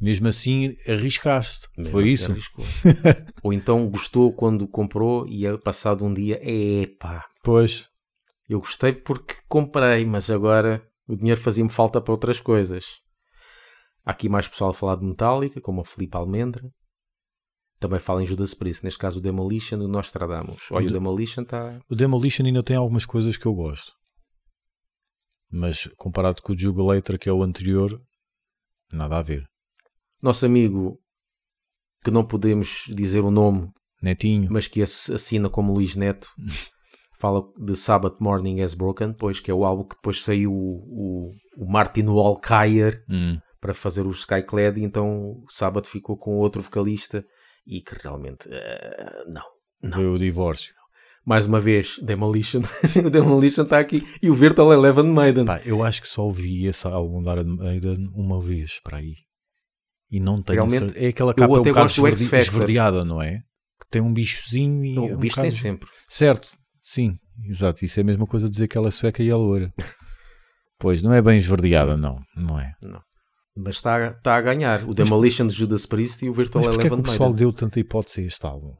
Mesmo 0.00 0.28
assim, 0.28 0.76
arriscaste. 0.86 1.66
Mesmo 1.76 1.90
Foi 1.90 2.12
assim 2.12 2.34
isso? 2.34 2.50
Ou 3.42 3.52
então 3.52 3.88
gostou 3.88 4.30
quando 4.32 4.68
comprou 4.68 5.26
e 5.26 5.46
é 5.46 5.56
passado 5.56 6.04
um 6.04 6.12
dia, 6.12 6.38
epá, 6.42 7.24
Pois. 7.42 7.88
Eu 8.48 8.60
gostei 8.60 8.92
porque 8.92 9.36
comprei, 9.48 10.04
mas 10.04 10.30
agora 10.30 10.86
o 11.06 11.16
dinheiro 11.16 11.40
fazia-me 11.40 11.70
falta 11.70 12.00
para 12.00 12.12
outras 12.12 12.40
coisas. 12.40 12.84
Há 14.04 14.12
aqui 14.12 14.28
mais 14.28 14.46
pessoal 14.46 14.70
a 14.70 14.74
falar 14.74 14.96
de 14.96 15.04
Metallica, 15.04 15.60
como 15.60 15.80
o 15.80 15.84
Felipe 15.84 16.16
Almendra. 16.16 16.70
Também 17.78 17.98
fala 17.98 18.22
em 18.22 18.26
Judas 18.26 18.54
Priest, 18.54 18.84
neste 18.84 18.98
caso 18.98 19.18
o 19.18 19.22
Demolition 19.22 19.76
e 19.78 19.84
o 19.84 19.88
Nostradamus. 19.88 20.56
Olha, 20.70 20.84
o 20.84 20.88
De- 20.88 20.94
Demolition 20.94 21.42
está... 21.42 21.78
O 21.90 21.94
Demolition 21.94 22.44
ainda 22.46 22.62
tem 22.62 22.76
algumas 22.76 23.04
coisas 23.04 23.36
que 23.36 23.46
eu 23.46 23.52
gosto. 23.54 23.92
Mas 25.50 25.86
comparado 25.96 26.40
com 26.42 26.52
o 26.52 26.58
Jugulator, 26.58 27.18
que 27.18 27.28
é 27.28 27.32
o 27.32 27.42
anterior, 27.42 28.00
nada 28.92 29.18
a 29.18 29.22
ver. 29.22 29.44
Nosso 30.22 30.46
amigo, 30.46 30.98
que 32.02 32.10
não 32.10 32.24
podemos 32.24 32.84
dizer 32.88 33.20
o 33.20 33.30
nome, 33.30 33.70
Netinho. 34.00 34.48
mas 34.50 34.66
que 34.66 34.82
ass- 34.82 35.10
assina 35.10 35.50
como 35.50 35.72
Luís 35.74 35.94
Neto, 35.96 36.28
fala 37.18 37.42
de 37.58 37.74
Sabbath 37.76 38.16
Morning 38.20 38.60
Has 38.60 38.74
Broken, 38.74 39.12
pois 39.12 39.40
que 39.40 39.50
é 39.50 39.54
o 39.54 39.64
álbum 39.64 39.84
que 39.84 39.96
depois 39.96 40.22
saiu 40.22 40.52
o, 40.52 41.30
o, 41.58 41.64
o 41.64 41.70
Martin 41.70 42.04
Walkyer 42.06 43.02
Hum. 43.08 43.38
para 43.60 43.74
fazer 43.74 44.06
o 44.06 44.10
Skyclad 44.10 44.78
e 44.78 44.84
então 44.84 45.08
o 45.30 45.44
Sábado 45.50 45.86
ficou 45.86 46.16
com 46.16 46.36
outro 46.36 46.62
vocalista 46.62 47.24
e 47.66 47.80
que 47.80 47.94
realmente 48.02 48.48
eh, 48.50 49.24
não. 49.28 49.42
Não. 49.82 49.92
Foi 49.92 50.06
o 50.06 50.18
divórcio. 50.18 50.72
Mais 51.24 51.44
uma 51.46 51.58
vez, 51.60 51.98
Demolition. 52.02 52.62
o 53.04 53.10
Demolition 53.10 53.62
está 53.64 53.78
aqui 53.80 54.06
e 54.22 54.30
o 54.30 54.34
Virtual 54.34 54.72
Eleven 54.72 55.04
Maiden. 55.04 55.44
Pá, 55.44 55.60
eu 55.64 55.82
acho 55.82 56.00
que 56.00 56.08
só 56.08 56.22
ouvi 56.22 56.66
esse 56.66 56.86
álbum 56.86 57.20
da 57.22 57.42
Maiden 57.42 58.08
uma 58.14 58.40
vez 58.40 58.78
para 58.82 58.98
aí. 58.98 59.14
E 60.08 60.20
não 60.20 60.40
tenho 60.40 60.58
Realmente, 60.60 60.84
certeza. 60.92 61.04
É 61.04 61.08
aquela 61.08 61.34
capa 61.34 61.52
um 61.52 61.56
até 61.60 61.70
bocado 61.70 61.90
esverdi- 61.90 62.36
esverdeada, 62.36 63.04
não 63.04 63.20
é? 63.20 63.38
Que 63.80 63.88
tem 63.90 64.00
um 64.00 64.12
bichozinho 64.12 64.84
e. 64.84 64.94
Não, 64.94 65.08
é 65.08 65.12
o 65.12 65.16
um 65.16 65.18
bicho 65.18 65.34
bocado 65.34 65.48
tem 65.52 65.58
sempre. 65.60 65.88
Certo, 66.08 66.48
sim, 66.86 67.18
exato. 67.44 67.84
Isso 67.84 68.00
é 68.00 68.02
a 68.02 68.06
mesma 68.06 68.26
coisa 68.26 68.48
dizer 68.48 68.68
que 68.68 68.78
ela 68.78 68.88
é 68.88 68.90
sueca 68.90 69.22
e 69.22 69.28
é 69.28 69.34
loura. 69.34 69.72
pois, 70.78 71.02
não 71.02 71.12
é 71.12 71.20
bem 71.20 71.38
esverdeada, 71.38 71.96
não. 71.96 72.18
Não 72.36 72.58
é. 72.58 72.72
Mas 73.56 73.76
está, 73.76 74.08
está 74.08 74.36
a 74.36 74.40
ganhar. 74.40 74.88
O 74.88 74.94
Demolition 74.94 75.46
de 75.46 75.54
Judas 75.54 75.86
Priest 75.86 76.24
e 76.24 76.28
o 76.28 76.34
Virtual 76.34 76.64
Mas 76.64 76.74
porquê 76.74 76.86
é 76.86 76.90
que 76.90 76.94
Eleven 76.94 77.08
o 77.08 77.10
pessoal 77.10 77.32
deu 77.32 77.52
tanta 77.52 77.80
hipótese 77.80 78.20
a 78.20 78.24
este 78.24 78.46
álbum? 78.46 78.74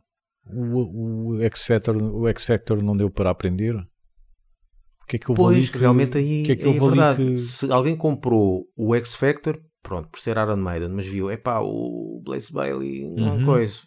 O, 0.49 1.33
o, 1.35 1.43
X 1.43 1.65
Factor, 1.65 1.97
o 1.97 2.29
X 2.29 2.45
Factor 2.45 2.83
não 2.83 2.97
deu 2.97 3.11
para 3.11 3.31
aprender? 3.31 3.75
O 3.75 5.07
que 5.09 5.17
é 5.17 5.19
que 5.19 5.31
eu 5.31 5.35
vou 5.35 5.47
Pois, 5.47 5.71
que, 5.71 5.79
realmente 5.79 6.19
aí 6.19 6.43
o 6.43 6.47
que 6.47 6.53
é 6.53 6.57
que 6.57 6.65
aí 6.65 6.75
eu 6.75 6.79
vou 6.79 6.89
ali 6.89 6.99
verdade. 6.99 7.25
que... 7.25 7.39
Se 7.39 7.73
alguém 7.73 7.97
comprou 7.97 8.65
o 8.77 8.95
X 8.95 9.15
Factor, 9.15 9.61
pronto, 9.83 10.09
por 10.11 10.21
ser 10.21 10.37
Iron 10.37 10.57
Maiden, 10.57 10.91
mas 10.91 11.07
viu, 11.07 11.31
é 11.31 11.37
pá, 11.37 11.61
o 11.61 12.21
Blaze 12.25 12.53
Bailey, 12.53 13.09
não 13.09 13.29
é 13.29 13.33
Uhum. 13.33 13.45
coisa. 13.45 13.81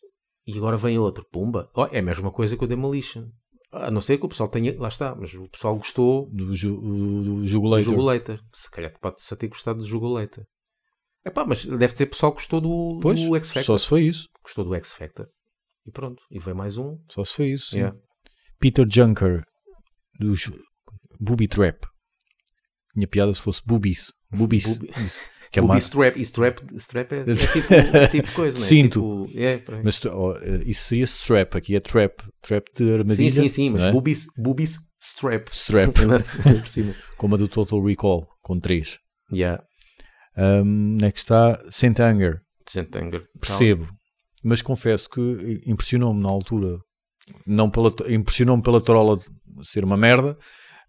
E 0.48 0.58
agora 0.58 0.78
vem 0.78 0.98
outro, 0.98 1.26
pumba. 1.32 1.70
Oh, 1.76 1.86
é 1.86 2.00
a 2.00 2.04
mesma 2.04 2.32
coisa 2.32 2.58
que 2.58 2.64
o 2.64 2.68
Demolition. 2.68 3.28
A 3.72 3.92
não 3.92 4.02
ser 4.02 4.18
que 4.18 4.26
o 4.26 4.30
pessoal 4.30 4.50
tenha, 4.50 4.76
lá 4.80 4.88
está, 4.88 5.16
mas 5.16 5.34
o 5.36 5.48
pessoal 5.48 5.76
gostou 5.76 6.28
do, 6.32 6.56
ju, 6.56 6.76
do, 6.76 7.24
do 7.24 7.46
do. 7.46 8.40
Se 8.54 8.70
calhar 8.72 8.92
pode-se 9.00 9.36
ter 9.36 9.48
gostado 9.48 9.80
do 9.80 9.86
Jugulator. 9.86 10.44
É 11.24 11.30
pá, 11.30 11.46
mas 11.46 11.66
deve 11.66 11.94
ter 11.94 12.08
pessoal 12.08 12.32
que 12.32 12.38
gostou 12.38 12.62
do, 12.62 13.00
Pois, 13.02 13.20
do 13.20 13.36
X 13.36 13.50
Factor. 13.50 13.64
só 13.64 13.78
se 13.78 13.88
foi 13.88 14.02
isso. 14.04 14.28
Gostou 14.44 14.66
do 14.66 14.74
X 14.76 14.94
Factor. 14.94 15.28
E 15.86 15.92
pronto, 15.92 16.22
e 16.32 16.40
veio 16.40 16.56
mais 16.56 16.78
um. 16.78 16.98
Só 17.10 17.24
se 17.24 17.34
foi 17.36 17.48
isso. 17.52 17.72
sim. 17.72 17.78
Yeah. 17.80 17.98
Peter 18.60 18.86
Junker 18.90 19.44
dos 20.20 20.50
Booby 21.20 21.48
Trap. 21.48 21.86
Tinha 22.94 23.08
piada 23.08 23.34
se 23.34 23.42
fosse 23.42 23.62
Boobies. 23.66 24.12
Boobies. 24.32 24.78
Booby- 24.80 24.92
Que 25.52 25.60
é 25.60 25.62
o 25.62 25.66
uma... 25.66 25.78
strap, 25.78 26.16
e 26.16 26.22
strap, 26.22 26.60
strap 26.78 27.12
é, 27.12 27.20
é 27.22 27.24
tipo, 27.34 27.74
é 27.74 28.08
tipo 28.08 28.32
coisa, 28.34 28.58
não 28.58 28.64
é? 28.64 28.68
Cinto. 28.68 29.26
Tipo, 29.28 29.40
é. 29.40 29.82
Mas 29.84 30.06
oh, 30.06 30.36
isso 30.66 30.84
seria 30.84 31.04
strap, 31.06 31.56
aqui 31.56 31.76
é 31.76 31.80
trap. 31.80 32.22
Trap 32.42 32.68
de 32.76 32.86
Sim, 32.86 32.94
armadilha. 32.94 33.32
sim, 33.32 33.50
sim, 33.50 33.70
mas 33.72 33.82
não 33.82 33.90
é? 33.90 33.92
boobies, 33.92 34.28
boobies 34.38 34.78
strap. 35.02 35.50
Strap. 35.50 35.96
Por 36.62 36.68
cima. 36.68 36.96
Como 37.18 37.36
a 37.36 37.38
do 37.38 37.48
Total 37.48 37.84
Recall, 37.84 38.28
com 38.42 38.60
3. 38.60 39.00
Yeah. 39.32 39.64
Um, 40.38 40.94
onde 40.94 41.06
é 41.06 41.12
que 41.12 41.20
está? 41.20 41.60
Saint 41.70 42.00
Anger. 42.00 42.42
Saint 42.68 42.96
Anger. 42.96 43.24
Percebo. 43.40 43.88
Mas 44.44 44.62
confesso 44.62 45.10
que 45.10 45.62
impressionou-me 45.66 46.22
na 46.22 46.30
altura. 46.30 46.80
Impressionou-me 48.08 48.64
pela 48.64 48.82
trola 48.82 49.18
de 49.18 49.26
ser 49.64 49.84
uma 49.84 49.98
merda, 49.98 50.38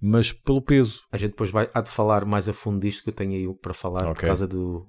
mas 0.01 0.33
pelo 0.33 0.63
peso. 0.63 1.03
A 1.13 1.19
gente 1.19 1.31
depois 1.31 1.51
vai, 1.51 1.69
há 1.75 1.81
de 1.81 1.91
falar 1.91 2.25
mais 2.25 2.49
a 2.49 2.53
fundo 2.53 2.81
disto 2.81 3.03
que 3.05 3.11
eu 3.11 3.15
tenho 3.15 3.33
aí 3.33 3.55
para 3.61 3.75
falar 3.75 4.05
por 4.05 4.11
Ok. 4.13 4.27
causa 4.29 4.47
do, 4.47 4.87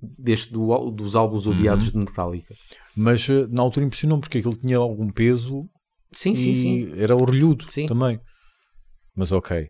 deste, 0.00 0.52
do, 0.52 0.90
dos 0.90 1.16
álbuns 1.16 1.46
Uhum. 1.46 1.52
odiados 1.52 1.90
de 1.92 1.98
Metallica. 1.98 2.54
Mas 2.96 3.28
eh, 3.28 3.46
na 3.48 3.62
altura 3.62 3.86
impressionou-me 3.86 4.20
porque 4.20 4.38
aquilo 4.38 4.56
tinha 4.56 4.76
algum 4.78 5.10
peso 5.10 5.68
Sim, 6.12 6.32
e 6.32 6.36
sim, 6.36 6.54
sim. 6.54 6.92
era 7.00 7.16
orelhudo 7.16 7.70
Sim. 7.70 7.86
também. 7.86 8.20
Mas 9.16 9.32
ok. 9.32 9.68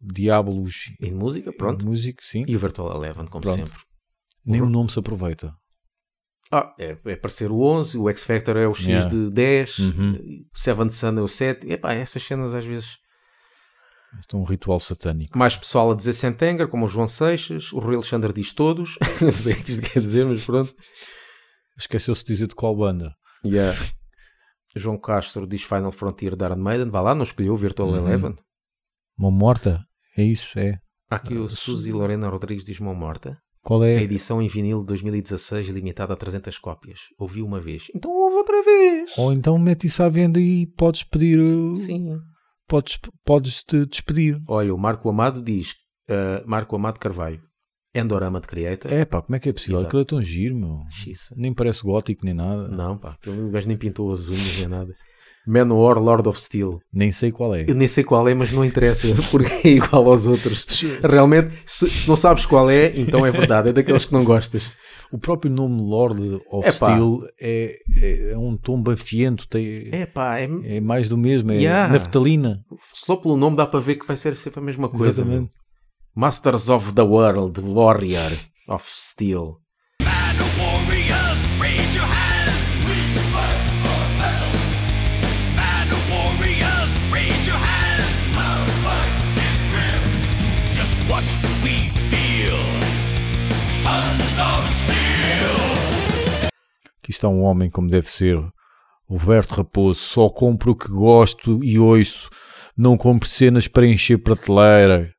Diabolos 0.00 0.92
Em 1.00 1.12
música, 1.12 1.52
pronto. 1.52 1.86
Música, 1.86 2.20
sim. 2.24 2.44
E 2.48 2.56
o 2.56 2.58
Virtual 2.58 2.94
Eleven, 2.96 3.26
como 3.26 3.42
Pronto. 3.42 3.58
sempre. 3.58 3.78
Nem 4.44 4.60
o 4.60 4.68
nome 4.68 4.90
se 4.90 4.98
aproveita. 4.98 5.54
Ah, 6.50 6.74
é, 6.78 6.98
é 7.04 7.16
para 7.16 7.30
ser 7.30 7.50
o 7.50 7.60
11, 7.62 7.96
o 7.96 8.10
X 8.10 8.24
Factor 8.24 8.56
é 8.56 8.66
o 8.66 8.74
X 8.74 8.86
Yeah. 8.86 9.08
de 9.08 9.30
10, 9.30 9.78
Uhum. 9.78 10.44
Seven 10.54 10.88
Sun 10.90 11.18
é 11.18 11.22
o 11.22 11.28
7. 11.28 11.70
Epá, 11.70 11.94
essas 11.94 12.22
cenas 12.22 12.54
às 12.54 12.64
vezes. 12.64 12.98
Isto 14.20 14.36
é 14.36 14.40
um 14.40 14.44
ritual 14.44 14.78
satânico. 14.78 15.36
Mais 15.38 15.56
pessoal 15.56 15.90
a 15.90 15.94
dizer 15.94 16.12
Sentenger, 16.12 16.68
como 16.68 16.84
o 16.84 16.88
João 16.88 17.08
Seixas, 17.08 17.72
o 17.72 17.78
Rui 17.78 17.94
Alexandre 17.96 18.32
diz 18.32 18.52
todos. 18.54 18.96
Não 19.20 19.32
sei 19.32 19.54
o 19.54 19.56
que 19.62 19.72
isto 19.72 19.90
quer 19.90 20.00
dizer, 20.00 20.24
mas 20.26 20.44
pronto. 20.44 20.74
Esqueceu-se 21.78 22.22
de 22.22 22.28
dizer 22.32 22.46
de 22.48 22.54
qual 22.54 22.76
banda. 22.76 23.14
Yeah. 23.44 23.76
João 24.76 24.98
Castro 24.98 25.46
diz 25.46 25.62
Final 25.62 25.90
Frontier 25.92 26.36
de 26.36 26.44
Iron 26.44 26.56
Maiden. 26.56 26.90
Vá 26.90 27.00
lá, 27.00 27.14
não 27.14 27.22
escolheu 27.24 27.54
o 27.54 27.56
Virtual 27.56 27.88
Uhum. 27.88 27.96
Eleven. 27.96 28.34
Mão 29.18 29.30
morta? 29.30 29.84
É 30.16 30.22
isso? 30.22 30.58
É. 30.58 30.78
Há 31.10 31.16
aqui 31.16 31.34
o 31.34 31.48
Suzy 31.48 31.92
Lorena 31.92 32.28
Rodrigues 32.28 32.64
diz 32.64 32.78
Mão 32.80 32.94
Morta. 32.94 33.36
Qual 33.62 33.82
A 33.82 33.88
é? 33.88 34.02
edição 34.02 34.40
em 34.42 34.48
vinil 34.48 34.80
de 34.80 34.86
2016, 34.86 35.68
limitada 35.68 36.12
a 36.14 36.16
300 36.16 36.58
cópias. 36.58 37.00
Ouvi 37.18 37.42
uma 37.42 37.60
vez. 37.60 37.84
Então 37.94 38.10
ouve 38.10 38.36
outra 38.36 38.62
vez. 38.62 39.12
Ou 39.18 39.32
então 39.32 39.58
mete 39.58 39.86
isso 39.86 40.02
à 40.02 40.08
venda 40.08 40.40
e 40.40 40.66
podes 40.66 41.02
pedir. 41.04 41.38
uh, 41.38 41.74
Sim. 41.76 42.18
Podes, 42.68 42.98
podes 43.24 43.62
te 43.62 43.84
despedir. 43.86 44.40
Olha, 44.48 44.74
o 44.74 44.78
Marco 44.78 45.08
Amado 45.08 45.42
diz... 45.42 45.72
uh, 46.08 46.46
Marco 46.46 46.74
Amado 46.76 46.98
Carvalho. 46.98 47.40
Endorama 47.94 48.40
de 48.40 48.46
Creator. 48.46 48.90
É 48.90 49.04
pá, 49.04 49.20
como 49.20 49.36
é 49.36 49.38
que 49.38 49.50
é 49.50 49.52
possível? 49.52 49.76
Exato. 49.80 49.88
Aquilo 49.88 50.02
é 50.02 50.04
tão 50.06 50.22
giro, 50.22 50.54
meu. 50.56 50.78
Xiça. 50.90 51.34
Nem 51.36 51.52
parece 51.52 51.82
gótico 51.82 52.24
nem 52.24 52.32
nada. 52.32 52.66
Não, 52.68 52.96
pá. 52.96 53.16
O 53.26 53.50
gajo 53.50 53.68
nem 53.68 53.76
pintou 53.76 54.10
as 54.12 54.28
unhas 54.28 54.58
nem 54.58 54.66
nada. 54.68 54.94
Manowar 55.46 55.98
Lord 55.98 56.26
of 56.28 56.40
Steel. 56.40 56.78
Nem 56.92 57.12
sei 57.12 57.30
qual 57.30 57.54
é. 57.54 57.64
Eu 57.68 57.74
nem 57.74 57.88
sei 57.88 58.02
qual 58.04 58.26
é, 58.28 58.34
mas 58.34 58.52
não 58.52 58.64
interessa, 58.64 59.08
porque 59.30 59.68
é 59.68 59.72
igual 59.72 60.08
aos 60.08 60.26
outros. 60.26 60.64
Realmente, 61.02 61.52
se, 61.66 61.90
se 61.90 62.08
não 62.08 62.16
sabes 62.16 62.46
qual 62.46 62.70
é, 62.70 62.92
então 62.98 63.26
é 63.26 63.30
verdade, 63.30 63.68
é 63.70 63.72
daqueles 63.72 64.04
que 64.04 64.12
não 64.12 64.24
gostas. 64.24 64.70
O 65.12 65.18
próprio 65.18 65.52
nome 65.52 65.80
Lord 65.82 66.40
of 66.50 66.66
Epá. 66.68 66.72
Steel 66.72 67.20
é, 67.40 67.76
é, 68.00 68.30
é 68.32 68.38
um 68.38 68.56
tom 68.56 68.82
bafiento, 68.82 69.46
tem, 69.46 69.88
É 69.92 70.06
pá, 70.06 70.38
é, 70.38 70.48
é 70.76 70.80
mais 70.80 71.08
do 71.08 71.18
mesmo, 71.18 71.52
é 71.52 71.56
Yeah. 71.56 71.92
naftalina. 71.92 72.64
só 72.94 73.16
pelo 73.16 73.36
nome 73.36 73.56
dá 73.56 73.66
para 73.66 73.78
ver 73.80 73.96
que 73.96 74.06
vai 74.06 74.16
ser 74.16 74.36
sempre 74.36 74.60
a 74.60 74.62
mesma 74.62 74.88
coisa. 74.88 75.20
Exatamente. 75.22 75.50
Masters 76.14 76.68
of 76.68 76.92
the 76.94 77.02
World, 77.02 77.60
Warrior 77.60 78.32
of 78.68 78.84
Steel. 78.88 79.58
Aqui 97.02 97.10
está 97.10 97.28
um 97.28 97.42
homem 97.42 97.68
como 97.68 97.88
deve 97.88 98.08
ser. 98.08 98.38
Roberto 99.08 99.56
Raposo, 99.56 100.00
só 100.00 100.30
compro 100.30 100.70
o 100.70 100.76
que 100.76 100.88
gosto 100.88 101.62
e 101.64 101.76
ouço. 101.76 102.30
Não 102.76 102.96
compro 102.96 103.28
cenas 103.28 103.66
para 103.66 103.86
encher 103.86 104.22
prateleira. 104.22 105.12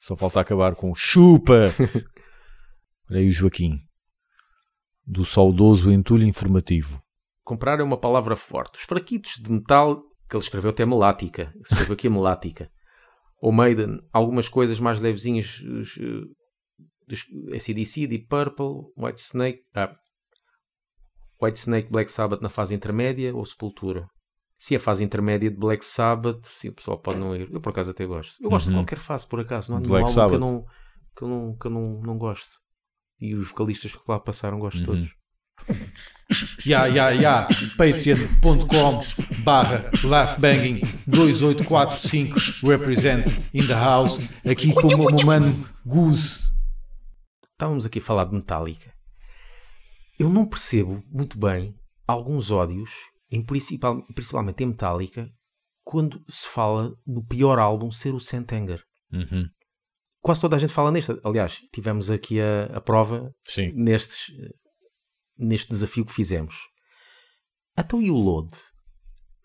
Só 0.00 0.16
falta 0.16 0.40
acabar 0.40 0.74
com 0.74 0.92
chupa. 0.92 1.72
Olha 3.10 3.20
aí 3.20 3.28
o 3.28 3.30
Joaquim. 3.30 3.78
Do 5.06 5.24
saudoso 5.24 5.92
entulho 5.92 6.26
informativo. 6.26 7.00
Comprar 7.44 7.78
é 7.78 7.84
uma 7.84 7.96
palavra 7.96 8.34
forte. 8.34 8.80
Os 8.80 8.84
fraquitos 8.84 9.34
de 9.40 9.52
metal, 9.52 10.02
que 10.28 10.36
ele 10.36 10.42
escreveu 10.42 10.70
até 10.70 10.84
melática. 10.84 11.52
Escreveu 11.62 11.94
aqui 11.94 12.08
melática. 12.08 12.68
Ou 13.40 13.52
Maiden, 13.52 14.00
algumas 14.12 14.48
coisas 14.48 14.80
mais 14.80 15.00
levezinhas 15.00 15.60
os, 15.60 15.96
eh, 15.96 16.24
dos 17.06 17.24
ACDC, 17.54 18.06
Deep 18.06 18.26
Purple, 18.26 18.92
White 18.96 19.20
Snake, 19.20 19.60
ah, 19.74 19.94
White 21.42 21.58
Snake, 21.58 21.90
Black 21.90 22.10
Sabbath 22.10 22.40
na 22.42 22.48
fase 22.48 22.74
intermédia 22.74 23.34
ou 23.34 23.44
Sepultura. 23.44 24.06
Se 24.58 24.74
é 24.74 24.76
a 24.76 24.80
fase 24.80 25.02
intermédia 25.02 25.50
de 25.50 25.56
Black 25.56 25.84
Sabbath, 25.84 26.40
sim, 26.42 26.68
o 26.68 26.72
pessoal 26.74 26.98
pode 26.98 27.18
não 27.18 27.34
ir. 27.34 27.48
Eu 27.50 27.60
por 27.60 27.70
acaso 27.70 27.90
até 27.92 28.04
gosto. 28.04 28.34
Eu 28.42 28.50
gosto 28.50 28.66
de 28.66 28.72
Uhum. 28.72 28.80
qualquer 28.80 28.98
fase, 28.98 29.26
por 29.26 29.40
acaso. 29.40 29.72
Não 29.72 29.78
há 29.78 29.80
nenhum 29.80 30.20
álbum 30.20 30.28
que 30.28 30.34
eu, 30.34 30.38
não, 30.38 30.64
que 31.16 31.22
eu, 31.24 31.28
não, 31.28 31.56
que 31.56 31.66
eu 31.66 31.70
não, 31.70 32.00
não 32.02 32.18
gosto. 32.18 32.58
E 33.18 33.34
os 33.34 33.48
vocalistas 33.50 33.92
que 33.92 34.00
lá 34.06 34.20
passaram 34.20 34.58
gosto 34.58 34.80
Uhum. 34.80 34.86
todos. 34.86 35.08
Ya, 36.66 36.86
ya, 36.86 37.10
ya, 37.10 37.46
patreon.com 37.76 39.00
barra 39.44 39.90
laughbanging 40.02 40.80
2845 41.06 42.66
represent 42.66 43.26
in 43.52 43.66
the 43.66 43.74
house 43.74 44.18
aqui 44.44 44.72
com 44.72 44.88
o 44.88 44.96
meu 45.12 45.24
mano 45.26 45.68
Goose. 45.84 46.50
estávamos 47.52 47.84
aqui 47.86 47.98
a 47.98 48.02
falar 48.02 48.24
de 48.24 48.34
Metallica. 48.34 48.92
Eu 50.20 50.28
não 50.28 50.46
percebo 50.46 51.02
muito 51.08 51.38
bem 51.38 51.74
alguns 52.06 52.50
ódios, 52.50 52.90
em 53.30 53.42
principal, 53.42 54.06
principalmente 54.14 54.62
em 54.62 54.66
Metallica, 54.66 55.26
quando 55.82 56.22
se 56.28 56.46
fala 56.46 56.94
no 57.06 57.24
pior 57.24 57.58
álbum 57.58 57.90
ser 57.90 58.14
o 58.14 58.20
Sentenger. 58.20 58.84
Uhum. 59.10 59.48
Quase 60.20 60.42
toda 60.42 60.56
a 60.56 60.58
gente 60.58 60.74
fala 60.74 60.90
neste. 60.90 61.18
Aliás, 61.24 61.62
tivemos 61.72 62.10
aqui 62.10 62.38
a, 62.38 62.64
a 62.66 62.82
prova 62.82 63.34
Sim. 63.44 63.72
nestes, 63.72 64.26
neste 65.38 65.70
desafio 65.70 66.04
que 66.04 66.12
fizemos. 66.12 66.54
Então 67.78 68.02
e 68.02 68.10
o 68.10 68.16
Load? 68.16 68.50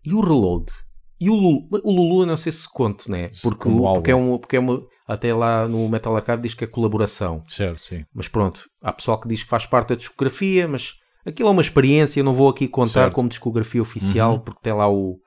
E 0.04 0.14
o 0.14 0.20
Reload? 0.20 0.74
E 1.20 1.30
o 1.30 1.34
Lulu? 1.36 1.68
O 1.84 1.92
Lulu 1.92 2.22
eu 2.24 2.26
não 2.28 2.38
sei 2.38 2.52
se 2.52 2.68
conto, 2.72 3.10
né? 3.10 3.30
Porque, 3.42 3.68
o- 3.70 3.94
porque, 3.94 4.12
é 4.12 4.16
um, 4.16 4.38
porque 4.38 4.56
é 4.58 4.60
uma... 4.60 4.82
Até 5.08 5.34
lá 5.34 5.68
no 5.68 5.88
Metal 5.88 6.16
Arcade 6.16 6.42
diz 6.42 6.54
que 6.56 6.64
é 6.64 6.68
colaboração. 6.68 7.44
Certo, 7.48 7.80
sim. 7.80 8.04
Mas 8.14 8.28
pronto, 8.28 8.66
há 8.82 8.92
pessoal 8.92 9.20
que 9.20 9.28
diz 9.28 9.44
que 9.44 9.50
faz 9.50 9.66
parte 9.66 9.90
da 9.90 9.96
discografia, 9.96 10.68
mas 10.68 10.94
aquilo 11.26 11.48
é 11.50 11.52
uma 11.52 11.62
experiência, 11.62 12.20
eu 12.20 12.24
não 12.24 12.34
vou 12.34 12.50
aqui 12.50 12.68
contar 12.68 12.90
Certo. 13.04 13.14
como 13.14 13.30
discografia 13.30 13.82
oficial, 13.82 14.34
Uhum. 14.34 14.40
porque 14.40 14.62
tem 14.64 14.74
lá 14.74 14.90
o 14.92 15.18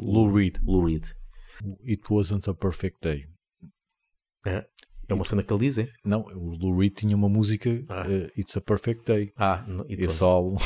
Lou 0.00 0.32
Reed. 0.32 0.56
Lou 0.64 0.84
Reed. 0.84 1.04
It 1.88 2.02
wasn't 2.10 2.50
a 2.50 2.54
perfect 2.54 2.98
day. 3.00 3.22
É, 4.44 4.64
é 5.08 5.14
uma 5.14 5.24
cena 5.24 5.42
que 5.42 5.52
ele 5.52 5.66
diz, 5.68 5.78
é? 5.78 5.88
Não, 6.04 6.22
o 6.22 6.56
Lou 6.60 6.76
Reed 6.78 6.92
tinha 6.96 7.16
uma 7.16 7.28
música 7.28 7.70
Ah. 7.88 8.02
eh, 8.08 8.28
It's 8.36 8.56
a 8.56 8.60
Perfect 8.60 9.04
Day. 9.04 9.30
Ah, 9.36 9.64
não, 9.68 9.84
Esse 9.88 10.22
álbum. 10.22 10.56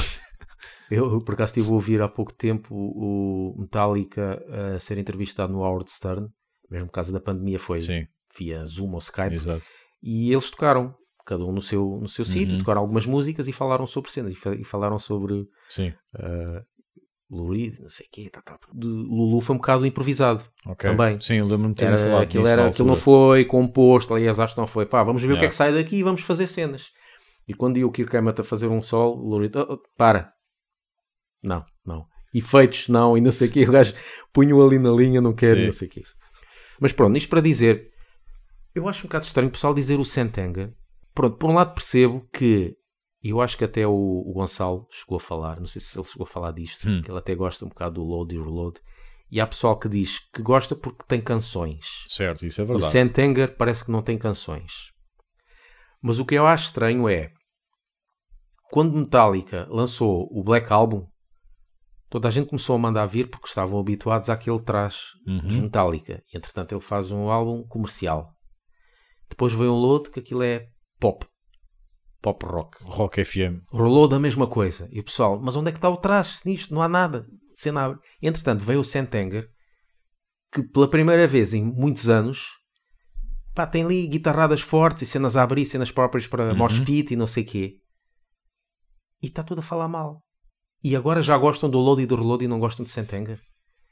Eu, 0.90 1.20
por 1.22 1.35
acaso 1.35 1.50
estive 1.50 1.68
a 1.68 1.72
ouvir 1.72 2.03
há 2.03 2.09
pouco 2.09 2.35
tempo 2.35 2.74
o 2.74 3.55
Metallica 3.59 4.42
a 4.74 4.79
ser 4.79 4.98
entrevistado 4.98 5.53
no 5.53 5.61
Howard 5.61 5.90
Stern, 5.90 6.29
mesmo 6.70 6.87
por 6.88 6.92
causa 6.94 7.12
da 7.12 7.20
pandemia 7.20 7.59
foi 7.59 7.81
Sim, 7.83 8.07
via 8.38 8.64
Zoom 8.66 8.92
ou 8.92 8.98
Skype, 8.98 9.35
exato. 9.35 9.62
e 10.03 10.33
eles 10.33 10.50
tocaram, 10.50 10.94
cada 11.26 11.44
um 11.44 11.53
no 11.53 11.62
seu, 11.62 11.98
no 12.00 12.09
seu 12.09 12.24
sítio, 12.24 12.53
Uhum. 12.55 12.59
tocaram 12.59 12.81
algumas 12.81 13.07
músicas 13.07 13.46
e 13.48 13.53
falaram 13.53 13.87
sobre 13.87 14.11
cenas, 14.11 14.33
e, 14.33 14.37
fa- 14.37 14.57
falaram 14.64 14.98
sobre 14.98 15.46
Sim, 15.68 15.92
Lou 17.31 17.50
Reed, 17.53 17.79
não 17.79 17.88
sei 17.88 18.07
o 18.07 18.09
quê, 18.11 18.29
tá, 18.29 18.42
tá. 18.42 18.59
De 18.74 18.88
Lulu 18.88 19.40
foi 19.40 19.55
um 19.55 19.59
bocado 19.59 19.87
improvisado. 19.87 20.42
ok. 20.66 20.90
Também. 20.90 21.20
Sim, 21.20 21.40
lembro-me 21.42 21.74
de 21.74 21.81
falado 21.85 22.22
aquilo, 22.22 22.46
era, 22.48 22.66
aquilo 22.66 22.88
não 22.88 22.96
foi 22.96 23.44
composto, 23.44 24.12
aliás, 24.12 24.40
acho 24.40 24.55
que 24.55 24.61
não 24.61 24.66
foi. 24.66 24.85
Pá, 24.85 25.05
vamos 25.05 25.22
ver 25.22 25.29
o 25.29 25.37
que 25.37 25.38
é 25.38 25.42
Yeah. 25.42 25.50
que 25.50 25.55
sai 25.55 25.72
daqui 25.72 25.96
e 25.98 26.03
vamos 26.03 26.22
fazer 26.22 26.48
cenas. 26.48 26.88
E 27.46 27.55
quando 27.55 27.76
ia 27.79 27.87
o 27.87 27.92
Kirk 27.92 28.16
Hammett 28.16 28.40
a 28.40 28.44
fazer 28.44 28.66
um 28.66 28.83
sol, 28.83 29.16
o 29.16 29.29
Lou 29.29 29.38
Reed, 29.40 29.55
"Oh, 29.55 29.74
oh, 29.74 29.79
para. 29.96 30.33
Não, 31.42 31.64
não. 31.85 32.07
Efeitos, 32.35 32.88
não, 32.88 33.16
e 33.16 33.20
não 33.20 33.33
sei 33.33 33.48
o 33.48 33.50
quê. 33.50 33.64
O 33.68 33.72
gajo 33.72 33.94
punho 34.33 34.64
ali 34.64 34.79
na 34.79 34.90
linha, 34.90 35.20
não 35.20 35.33
quero, 35.35 35.59
Sim. 35.59 35.64
não 35.66 35.72
sei 35.72 35.88
o 35.88 35.90
quê. 35.90 36.03
Mas 36.81 36.92
pronto, 36.92 37.16
isto 37.16 37.29
para 37.29 37.40
dizer, 37.40 37.90
eu 38.74 38.88
acho 38.88 39.00
um 39.00 39.09
bocado 39.09 39.26
estranho 39.26 39.48
o 39.48 39.53
pessoal 39.53 39.74
dizer 39.74 39.98
o 39.98 40.05
Sentenger. 40.05 40.72
Pronto, 41.14 41.37
por 41.37 41.50
um 41.50 41.55
lado 41.55 41.74
percebo 41.74 42.26
que, 42.33 42.74
e 43.22 43.31
eu 43.31 43.40
acho 43.40 43.59
que 43.59 43.64
até 43.64 43.87
o, 43.87 43.92
o 43.92 44.33
Gonçalo 44.33 44.87
chegou 44.92 45.16
a 45.16 45.20
falar, 45.20 45.59
não 45.59 45.66
sei 45.66 45.81
se 45.83 45.98
ele 45.98 46.07
chegou 46.07 46.24
a 46.24 46.31
falar 46.31 46.53
disto, 46.53 46.88
Hum. 46.88 47.03
que 47.03 47.11
ele 47.11 47.18
até 47.18 47.35
gosta 47.35 47.64
um 47.64 47.68
bocado 47.68 47.96
do 47.96 48.05
Load 48.05 48.35
e 48.35 48.38
Reload. 48.38 48.81
E 49.33 49.40
há 49.40 49.46
pessoal 49.46 49.79
que 49.79 49.88
diz 49.88 50.18
que 50.33 50.42
gosta 50.42 50.74
porque 50.74 51.05
tem 51.07 51.20
canções. 51.20 51.87
Certo, 52.09 52.46
isso 52.46 52.61
é 52.61 52.64
O 52.64 52.66
verdade. 52.66 52.92
Sentenger 52.92 53.57
parece 53.57 53.85
que 53.85 53.90
não 53.90 54.03
tem 54.03 54.16
canções. 54.18 54.72
Mas 56.03 56.18
o 56.18 56.24
que 56.24 56.35
eu 56.37 56.46
acho 56.46 56.64
estranho 56.66 57.09
é 57.09 57.31
quando 58.70 58.96
Metallica 58.96 59.66
lançou 59.70 60.29
o 60.31 60.42
Black 60.42 60.72
Album, 60.72 61.07
toda 62.11 62.29
a 62.29 62.31
gente 62.31 62.49
começou 62.49 62.77
a 62.77 62.79
mandar 62.79 63.07
vir 63.07 63.31
porque 63.31 63.46
estavam 63.46 63.79
habituados 63.81 64.29
àquele 64.29 64.61
traje 64.62 64.99
dos 65.25 65.55
Uhum. 65.57 65.62
Metallica. 65.62 66.23
E, 66.33 66.37
entretanto, 66.37 66.73
ele 66.73 66.81
faz 66.83 67.11
um 67.11 67.31
álbum 67.31 67.62
comercial. 67.66 68.35
Depois 69.29 69.53
veio 69.53 69.73
um 69.73 69.77
Load 69.79 70.11
que 70.11 70.20
aquilo 70.20 70.42
é 70.42 70.66
pop. 70.99 71.25
Pop 72.20 72.44
rock. 72.44 72.77
Rock 72.83 73.25
FM. 73.25 73.62
Rolou 73.73 74.07
da 74.07 74.18
mesma 74.18 74.46
coisa. 74.46 74.87
E 74.92 75.01
o 75.01 75.05
pessoal, 75.05 75.40
mas 75.40 75.57
onde 75.57 75.70
é 75.70 75.73
que 75.73 75.79
está 75.79 75.88
o 75.88 75.96
traje 75.96 76.40
nisto? 76.44 76.75
Não 76.75 76.83
há 76.83 76.88
nada. 76.88 77.27
Cena. 77.55 77.99
Entretanto, 78.20 78.62
veio 78.62 78.81
o 78.81 78.85
Sentenger, 78.85 79.49
que 80.53 80.62
pela 80.62 80.88
primeira 80.90 81.27
vez 81.27 81.55
em 81.55 81.64
muitos 81.64 82.11
anos, 82.11 82.49
pá, 83.55 83.66
tem 83.66 83.85
ali 83.85 84.07
guitarradas 84.09 84.61
fortes 84.61 85.05
e 85.05 85.07
cenas 85.07 85.37
a 85.37 85.42
abrir, 85.42 85.64
cenas 85.64 85.90
próprias 85.90 86.27
para 86.27 86.51
Uhum. 86.51 86.57
mosh 86.57 86.81
pit 86.81 87.14
e 87.14 87.16
não 87.16 87.27
sei 87.27 87.44
quê. 87.44 87.77
E 89.23 89.27
está 89.29 89.42
tudo 89.42 89.61
a 89.61 89.62
falar 89.62 89.88
mal. 89.88 90.23
E 90.83 90.97
agora 90.97 91.23
já 91.23 91.37
gostam 91.37 91.69
do 91.69 91.79
load 91.79 92.03
e 92.03 92.07
do 92.07 92.16
reload 92.16 92.45
e 92.45 92.49
não 92.49 92.59
gostam 92.59 92.85
de 92.85 92.90
Sentenger. 92.90 93.40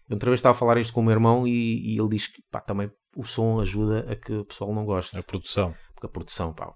Eu 0.09 0.15
outra 0.15 0.31
vez 0.31 0.39
estava 0.39 0.57
a 0.57 0.59
falar 0.59 0.79
isto 0.79 0.93
com 0.93 1.01
o 1.01 1.05
meu 1.05 1.13
irmão 1.13 1.47
e, 1.47 1.95
e 1.95 1.99
ele 1.99 2.09
diz 2.09 2.27
que 2.27 2.43
pá, 2.51 2.61
também 2.61 2.91
o 3.15 3.25
som 3.25 3.61
ajuda 3.61 4.07
a 4.11 4.17
que 4.17 4.33
o 4.33 4.45
pessoal 4.45 4.75
não 4.75 4.85
goste 4.85 5.17
A 5.19 5.23
produção. 5.23 5.75
porque 5.95 6.07
a 6.07 6.09
produção, 6.09 6.55
pá, 6.55 6.73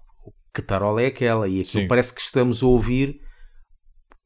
que 0.53 0.61
tarola 0.61 1.01
é 1.01 1.07
aquela? 1.07 1.47
E 1.47 1.61
aquilo 1.61 1.87
parece 1.87 2.13
que 2.13 2.21
estamos 2.21 2.61
a 2.61 2.67
ouvir 2.67 3.19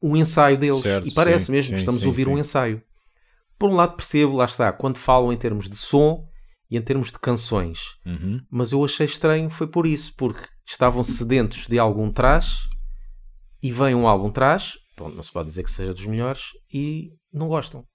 um 0.02 0.14
ensaio 0.14 0.58
deles. 0.58 0.80
Certo, 0.80 1.08
e 1.08 1.10
parece 1.10 1.46
sim, 1.46 1.52
mesmo 1.52 1.68
sim, 1.70 1.74
que 1.74 1.80
estamos 1.80 2.02
sim, 2.02 2.06
a 2.06 2.10
ouvir 2.10 2.28
um 2.28 2.38
ensaio. 2.38 2.82
Por 3.58 3.70
um 3.70 3.74
lado 3.74 3.96
percebo, 3.96 4.36
lá 4.36 4.44
está, 4.44 4.72
quando 4.72 4.98
falam 4.98 5.32
em 5.32 5.36
termos 5.36 5.68
de 5.68 5.76
som 5.76 6.28
e 6.70 6.76
em 6.76 6.82
termos 6.82 7.10
de 7.10 7.18
canções. 7.18 7.80
Uhum. 8.04 8.40
Mas 8.50 8.72
eu 8.72 8.84
achei 8.84 9.06
estranho, 9.06 9.50
foi 9.50 9.66
por 9.66 9.86
isso, 9.86 10.14
porque 10.16 10.46
estavam 10.66 11.02
sedentos 11.02 11.66
de 11.66 11.78
algum 11.78 12.12
trás 12.12 12.60
e 13.62 13.72
vem 13.72 13.94
um 13.94 14.06
álbum 14.06 14.30
trás, 14.30 14.74
pronto, 14.98 15.14
não 15.14 15.22
se 15.22 15.32
pode 15.32 15.48
dizer 15.48 15.62
que 15.62 15.70
seja 15.70 15.94
dos 15.94 16.04
melhores, 16.04 16.50
e 16.72 17.12
não 17.32 17.48
gostam. 17.48 17.86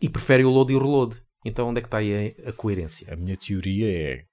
E 0.00 0.08
preferem 0.08 0.44
o 0.44 0.50
load 0.50 0.72
e 0.72 0.76
o 0.76 0.80
reload. 0.80 1.22
Então 1.44 1.68
onde 1.68 1.78
é 1.78 1.82
que 1.82 1.86
está 1.86 1.98
aí 1.98 2.34
a, 2.44 2.50
a 2.50 2.52
coerência? 2.52 3.12
A 3.12 3.16
minha 3.16 3.36
teoria 3.36 3.90
é 3.90 4.24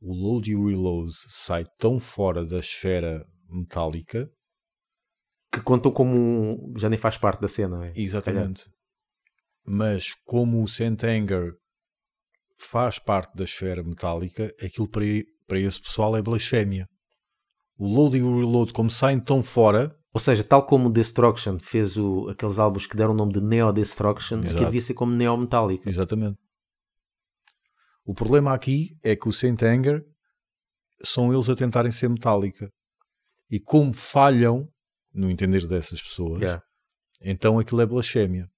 o 0.00 0.12
load 0.12 0.50
e 0.50 0.54
o 0.54 0.68
reload 0.68 1.10
sai 1.28 1.64
tão 1.78 1.98
fora 1.98 2.44
da 2.44 2.58
esfera 2.58 3.24
metálica. 3.48 4.30
Que 5.50 5.62
contam 5.62 5.90
como 5.90 6.74
já 6.76 6.88
nem 6.88 6.98
faz 6.98 7.16
parte 7.16 7.40
da 7.40 7.48
cena, 7.48 7.86
é? 7.86 7.92
Exatamente. 7.96 8.70
Mas 9.64 10.14
como 10.26 10.62
o 10.62 10.68
Sentenger 10.68 11.54
faz 12.58 12.98
parte 12.98 13.34
da 13.34 13.44
esfera 13.44 13.82
metálica, 13.82 14.54
aquilo 14.62 14.88
para, 14.88 15.04
para 15.46 15.58
esse 15.58 15.80
pessoal 15.80 16.16
é 16.16 16.22
blasfémia. 16.22 16.86
O 17.78 17.86
load 17.86 18.18
e 18.18 18.22
o 18.22 18.38
reload, 18.38 18.72
como 18.72 18.90
saem 18.90 19.20
tão 19.20 19.42
fora, 19.42 19.97
Ou 20.12 20.20
seja, 20.20 20.42
tal 20.42 20.64
como 20.64 20.90
Destruction 20.90 21.58
fez 21.58 21.96
o, 21.96 22.28
aqueles 22.30 22.58
álbuns 22.58 22.86
que 22.86 22.96
deram 22.96 23.12
o 23.12 23.16
nome 23.16 23.32
de 23.34 23.40
Neo 23.40 23.72
Destruction, 23.72 24.42
Exato. 24.42 24.64
devia 24.64 24.80
ser 24.80 24.94
como 24.94 25.12
Neo 25.12 25.36
Metallica. 25.36 25.88
Exatamente. 25.88 26.38
O 28.04 28.14
problema 28.14 28.54
aqui 28.54 28.96
é 29.02 29.14
que 29.14 29.28
o 29.28 29.32
Sentenger 29.32 30.02
são 31.04 31.32
eles 31.32 31.48
a 31.48 31.54
tentarem 31.54 31.90
ser 31.92 32.08
metálica. 32.08 32.70
E 33.50 33.60
como 33.60 33.94
falham, 33.94 34.66
no 35.12 35.30
entender 35.30 35.66
dessas 35.66 36.00
pessoas, 36.02 36.40
Yeah. 36.40 36.62
então 37.20 37.58
aquilo 37.58 37.80
é 37.82 37.86
blasfémia. 37.86 38.48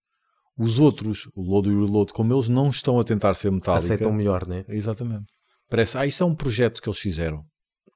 Os 0.56 0.78
outros, 0.78 1.28
o 1.34 1.42
Load 1.42 1.68
e 1.68 1.72
o 1.72 1.84
Reload, 1.84 2.12
como 2.12 2.32
eles 2.34 2.48
não 2.48 2.70
estão 2.70 2.98
a 3.00 3.04
tentar 3.04 3.34
ser 3.34 3.50
metálica, 3.50 3.94
Aceitam 3.94 4.12
melhor, 4.12 4.46
né? 4.46 4.64
exatamente. 4.68 5.26
Parece, 5.68 5.96
ah, 5.98 6.06
isso 6.06 6.22
é 6.22 6.26
um 6.26 6.34
projeto 6.34 6.80
que 6.82 6.88
eles 6.88 6.98
fizeram. 6.98 7.44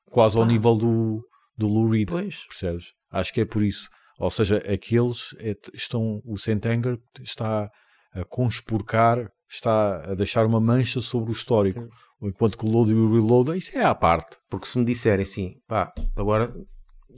Quase 0.07 0.38
ao 0.38 0.47
nível 0.47 0.75
do, 0.77 1.29
do 1.57 1.67
Lou 1.69 1.88
Reed, 1.88 2.09
Pois. 2.09 2.47
percebes? 2.47 2.93
Acho 3.14 3.33
que 3.33 3.40
é 3.40 3.44
por 3.44 3.62
isso. 3.62 3.88
Ou 4.18 4.31
seja, 4.31 4.59
aqueles 4.59 5.35
é- 5.38 5.55
estão, 5.72 6.20
o 6.24 6.37
Sentenger 6.38 6.98
está 7.20 7.68
a 8.12 8.24
conspurcar, 8.24 9.29
está 9.48 10.11
a 10.11 10.14
deixar 10.14 10.46
uma 10.46 10.61
mancha 10.61 11.00
sobre 11.00 11.31
o 11.31 11.33
histórico. 11.33 11.87
Enquanto 12.22 12.57
que 12.57 12.64
o 12.64 12.68
Load 12.68 12.90
e 12.90 12.94
o 12.94 13.12
Reload, 13.12 13.57
isso 13.59 13.77
é 13.77 13.85
à 13.85 13.94
parte. 13.94 14.37
Porque 14.48 14.66
se 14.66 14.79
me 14.79 14.85
disserem 14.85 15.22
assim, 15.24 15.55
pá, 15.66 15.92
agora 16.16 16.55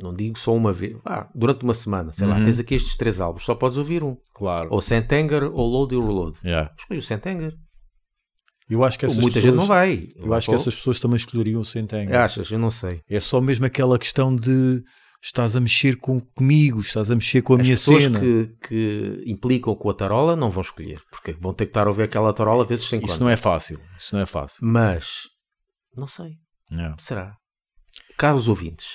não 0.00 0.12
digo 0.12 0.38
só 0.38 0.54
uma 0.54 0.72
vez, 0.72 0.96
pá, 1.02 1.28
durante 1.35 1.62
uma 1.62 1.74
semana, 1.74 2.12
sei 2.12 2.26
lá, 2.26 2.38
Uhum. 2.38 2.44
tens 2.44 2.59
aqui 2.59 2.74
estes 2.74 2.96
três 2.96 3.20
álbuns, 3.20 3.44
só 3.44 3.54
podes 3.54 3.76
ouvir 3.76 4.02
um. 4.02 4.16
Claro. 4.35 4.68
Ou 4.72 4.80
Sentenger 4.82 5.44
ou 5.44 5.66
Load 5.68 5.94
e 5.94 5.98
Reload. 5.98 6.38
Yeah. 6.44 6.70
Escolhi 6.78 6.98
o 6.98 7.02
Sentenger. 7.02 7.52
Eu 8.68 8.82
acho 8.85 8.98
que 8.98 9.06
essas 9.06 9.18
Muita 9.18 9.35
pessoas, 9.35 9.52
gente 9.54 9.61
não 9.61 9.66
vai. 9.66 10.00
Eu 10.16 10.35
acho 10.35 10.48
que 10.48 10.54
essas 10.54 10.74
pessoas 10.74 10.98
também 10.98 11.16
escolheriam 11.16 11.61
o 11.61 11.64
Sentenger. 11.64 12.16
Achas? 12.16 12.50
Eu 12.50 12.59
não 12.59 12.70
sei. 12.70 13.00
É 13.09 13.20
só 13.20 13.40
mesmo 13.40 13.64
aquela 13.64 13.96
questão 13.98 14.35
de 14.35 14.82
estás 15.27 15.57
a 15.57 15.61
mexer 15.61 15.97
com, 15.97 16.21
comigo, 16.21 16.81
estás 16.81 17.11
a 17.11 17.15
mexer 17.15 17.43
com 17.43 17.55
a 17.55 17.57
As 17.57 17.62
minha 17.62 17.77
pessoas 17.77 18.03
cena. 18.05 18.21
que, 18.21 18.47
que 18.69 19.23
implicam 19.27 19.75
com 19.75 19.91
a 19.91 19.95
tarola 19.95 20.37
não 20.37 20.49
vão 20.51 20.61
escolher, 20.62 21.03
porque 21.11 21.33
vão 21.33 21.53
ter 21.53 21.67
que 21.67 21.71
estar 21.71 21.87
a 21.87 21.91
ouvir 21.91 22.05
aquela 22.05 22.33
tarola 22.33 22.65
vezes 22.65 22.87
sem 22.89 23.01
Isso 23.01 23.15
conta. 23.15 23.25
não 23.25 23.31
é 23.31 23.37
fácil. 23.37 23.81
Isso 23.99 24.15
não 24.15 24.23
é 24.23 24.27
fácil. 24.27 24.59
Mas, 24.62 25.23
não 25.95 26.07
sei. 26.07 26.35
Yeah. 26.71 26.97
Será? 26.99 27.37
Caros 28.17 28.49
ouvintes, 28.49 28.89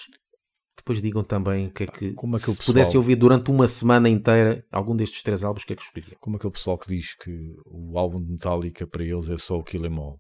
depois 0.78 1.02
digam 1.02 1.24
também 1.24 1.67
o 1.67 1.74
que 1.74 1.84
é 1.84 1.88
que, 1.88 2.13
Como 2.13 2.38
se 2.38 2.46
pessoal- 2.48 2.65
pudessem 2.65 2.98
ouvir 2.98 3.15
durante 3.15 3.52
uma 3.52 3.67
semana 3.67 4.10
inteira 4.10 4.63
algum 4.72 4.96
destes 4.96 5.22
três 5.24 5.44
álbuns, 5.44 5.63
o 5.63 5.65
que 5.67 5.74
é 5.74 5.76
que 5.76 5.84
escolhiam? 5.84 6.17
Como 6.20 6.38
aquele 6.38 6.54
pessoal 6.54 6.78
que 6.78 6.88
diz 6.88 7.13
que 7.15 7.32
o 7.65 7.98
álbum 8.00 8.22
de 8.24 8.32
Metallica 8.32 8.88
para 8.88 9.04
eles 9.04 9.30
é 9.30 9.38
só 9.38 9.58
o 9.58 9.63
Kill 9.63 9.86
Em 9.86 9.96
All. 9.98 10.20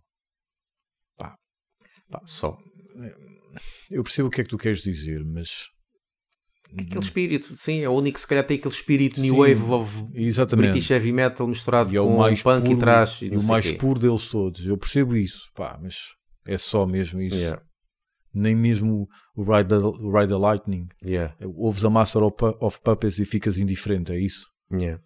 Pá, 1.17 1.35
só. 2.25 2.57
Eu 3.89 4.03
percebo 4.03 4.27
o 4.27 4.31
que 4.31 4.41
é 4.41 4.43
que 4.43 4.49
tu 4.49 4.57
queres 4.57 4.81
dizer, 4.81 5.23
mas 5.25 5.67
Aquele 6.79 6.99
espírito, 7.01 7.55
sim, 7.55 7.81
é 7.81 7.89
o 7.89 7.93
único 7.93 8.15
que 8.15 8.21
se 8.21 8.27
calhar 8.27 8.45
tem 8.45 8.57
aquele 8.57 8.73
espírito 8.73 9.19
Sim, 9.19 9.31
new 9.31 9.37
wave 9.37 9.61
of 9.71 10.05
exatamente. 10.13 10.71
British 10.71 10.89
heavy 10.89 11.11
metal 11.11 11.45
misturado 11.47 11.91
E 11.93 11.97
é 11.97 12.01
o 12.01 12.05
com 12.07 12.17
mais 12.17 12.41
punk 12.41 12.63
puro, 12.63 12.73
e 12.73 12.79
trash 12.79 13.21
e, 13.23 13.25
e 13.25 13.37
o 13.37 13.43
mais 13.43 13.69
quê. 13.69 13.73
puro 13.77 13.99
deles 13.99 14.29
todos. 14.29 14.65
Eu 14.65 14.77
percebo 14.77 15.15
isso, 15.17 15.41
pá, 15.55 15.77
mas 15.81 15.95
é 16.47 16.57
só 16.57 16.85
mesmo 16.85 17.21
isso. 17.21 17.35
Yeah, 17.35 17.61
Nem 18.33 18.55
mesmo 18.55 19.07
o 19.35 19.43
Ride 19.43 19.67
the, 19.69 19.75
o 19.75 20.11
Ride 20.11 20.29
the 20.29 20.37
Lightning. 20.39 20.87
yeah, 21.03 21.33
Ouves 21.43 21.83
a 21.83 21.89
Master 21.89 22.23
of 22.23 22.79
Puppets 22.81 23.19
e 23.19 23.25
ficas 23.25 23.57
indiferente, 23.57 24.11
é 24.13 24.19
isso? 24.19 24.45
yeah. 24.71 24.99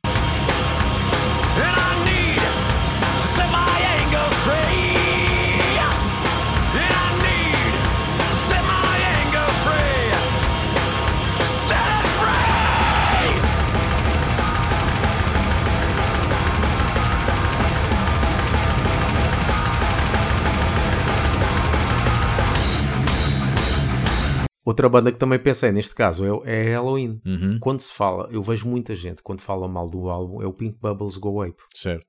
Outra 24.75 24.89
banda 24.89 25.09
que 25.09 25.17
também 25.17 25.39
pensei 25.39 25.71
neste 25.71 25.95
caso 25.95 26.43
é, 26.43 26.63
é 26.63 26.73
Halloween. 26.73 27.21
Uhum. 27.25 27.57
Quando 27.61 27.79
se 27.79 27.93
fala, 27.93 28.27
eu 28.29 28.43
vejo 28.43 28.67
muita 28.67 28.93
gente 28.93 29.23
quando 29.23 29.39
fala 29.39 29.69
mal 29.69 29.89
do 29.89 30.09
álbum, 30.09 30.41
é 30.41 30.45
o 30.45 30.51
Pink 30.51 30.77
Bubbles 30.81 31.15
Go 31.15 31.41
Ape. 31.41 31.63
Certo. 31.73 32.05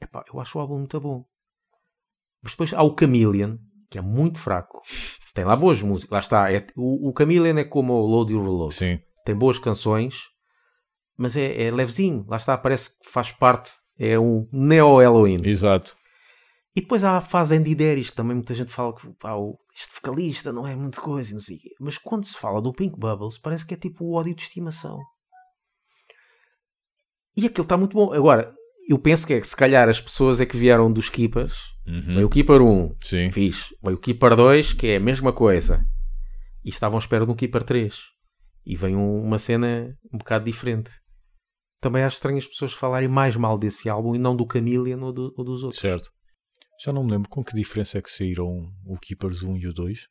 Epá, 0.00 0.24
eu 0.32 0.40
acho 0.40 0.58
o 0.58 0.60
álbum 0.60 0.78
muito 0.78 0.98
bom. 1.00 1.24
Mas 2.42 2.52
depois 2.52 2.74
há 2.74 2.82
o 2.82 2.96
Chameleon, 2.98 3.56
que 3.88 3.98
é 3.98 4.00
muito 4.00 4.40
fraco. 4.40 4.82
Tem 5.32 5.44
lá 5.44 5.54
boas 5.54 5.80
músicas. 5.80 6.10
Lá 6.10 6.18
está. 6.18 6.52
é- 6.52 6.66
o, 6.76 7.08
o 7.08 7.14
Chameleon 7.16 7.56
é 7.56 7.64
como 7.64 7.92
o 7.92 8.04
Load 8.06 8.32
e 8.32 8.36
o 8.36 8.42
Reload. 8.42 8.74
Sim. 8.74 8.98
Tem 9.24 9.34
boas 9.34 9.56
canções, 9.56 10.24
mas 11.16 11.36
é, 11.36 11.66
é 11.66 11.70
levezinho. 11.70 12.26
Lá 12.28 12.36
está. 12.36 12.58
Parece 12.58 12.98
que 13.00 13.08
faz 13.08 13.30
parte. 13.30 13.70
É 13.96 14.18
um 14.18 14.48
neo-Halloween. 14.52 15.40
Exato. 15.44 15.96
E 16.74 16.80
depois 16.80 17.04
há 17.04 17.16
a 17.16 17.20
fase 17.20 17.54
Andy 17.56 17.76
Deris, 17.76 18.10
que 18.10 18.16
também 18.16 18.34
muita 18.34 18.56
gente 18.56 18.72
fala 18.72 18.92
que 18.92 19.06
pá, 19.20 19.34
o, 19.36 19.56
este 19.74 19.94
vocalista 19.96 20.52
não 20.52 20.66
é 20.66 20.74
muito 20.76 21.00
coisa, 21.00 21.32
não 21.34 21.40
sei 21.40 21.58
quê. 21.58 21.70
Mas 21.80 21.98
quando 21.98 22.24
se 22.24 22.36
fala 22.38 22.62
do 22.62 22.72
Pink 22.72 22.98
Bubbles, 22.98 23.38
parece 23.38 23.66
que 23.66 23.74
é 23.74 23.76
tipo 23.76 24.04
o 24.04 24.14
ódio 24.14 24.34
de 24.34 24.42
estimação. 24.42 25.00
E 27.36 27.46
aquilo 27.46 27.64
está 27.64 27.76
muito 27.76 27.94
bom. 27.94 28.12
Agora, 28.12 28.54
eu 28.88 28.98
penso 28.98 29.26
que 29.26 29.34
é 29.34 29.40
que 29.40 29.46
se 29.46 29.56
calhar 29.56 29.88
as 29.88 30.00
pessoas 30.00 30.40
é 30.40 30.46
que 30.46 30.56
vieram 30.56 30.92
dos 30.92 31.08
Keepers. 31.08 31.56
Uhum. 31.86 32.14
Veio 32.14 32.26
o 32.26 32.30
Keeper 32.30 32.62
1, 32.62 32.96
Sim. 33.00 33.30
fixe. 33.30 33.74
Veio 33.82 33.96
o 33.96 34.00
Keeper 34.00 34.36
2, 34.36 34.72
que 34.74 34.86
é 34.88 34.96
a 34.96 35.00
mesma 35.00 35.32
coisa. 35.32 35.84
E 36.64 36.68
estavam 36.68 36.96
à 36.96 37.00
espera 37.00 37.26
de 37.26 37.32
um 37.32 37.34
Keeper 37.34 37.62
3. 37.64 37.96
E 38.64 38.76
vem 38.76 38.96
um- 38.96 39.20
uma 39.22 39.38
cena 39.38 39.94
um 40.12 40.18
bocado 40.18 40.44
diferente. 40.44 40.90
Também 41.80 42.02
acho 42.02 42.16
estranho 42.16 42.38
as 42.38 42.46
pessoas 42.46 42.72
falarem 42.72 43.08
mais 43.08 43.36
mal 43.36 43.58
desse 43.58 43.88
álbum 43.90 44.14
e 44.14 44.18
não 44.18 44.34
do 44.34 44.46
Chameleon 44.50 45.02
ou, 45.02 45.12
do- 45.12 45.34
ou 45.36 45.44
dos 45.44 45.62
outros. 45.62 45.80
Certo. 45.80 46.10
Já 46.82 46.92
não 46.92 47.04
me 47.04 47.10
lembro 47.12 47.28
com 47.28 47.42
que 47.44 47.54
diferença 47.54 47.98
é 47.98 48.02
que 48.02 48.10
saíram 48.10 48.48
o 48.84 48.98
Keepers 49.00 49.42
1 49.42 49.56
e 49.58 49.66
o 49.68 49.72
2. 49.72 50.06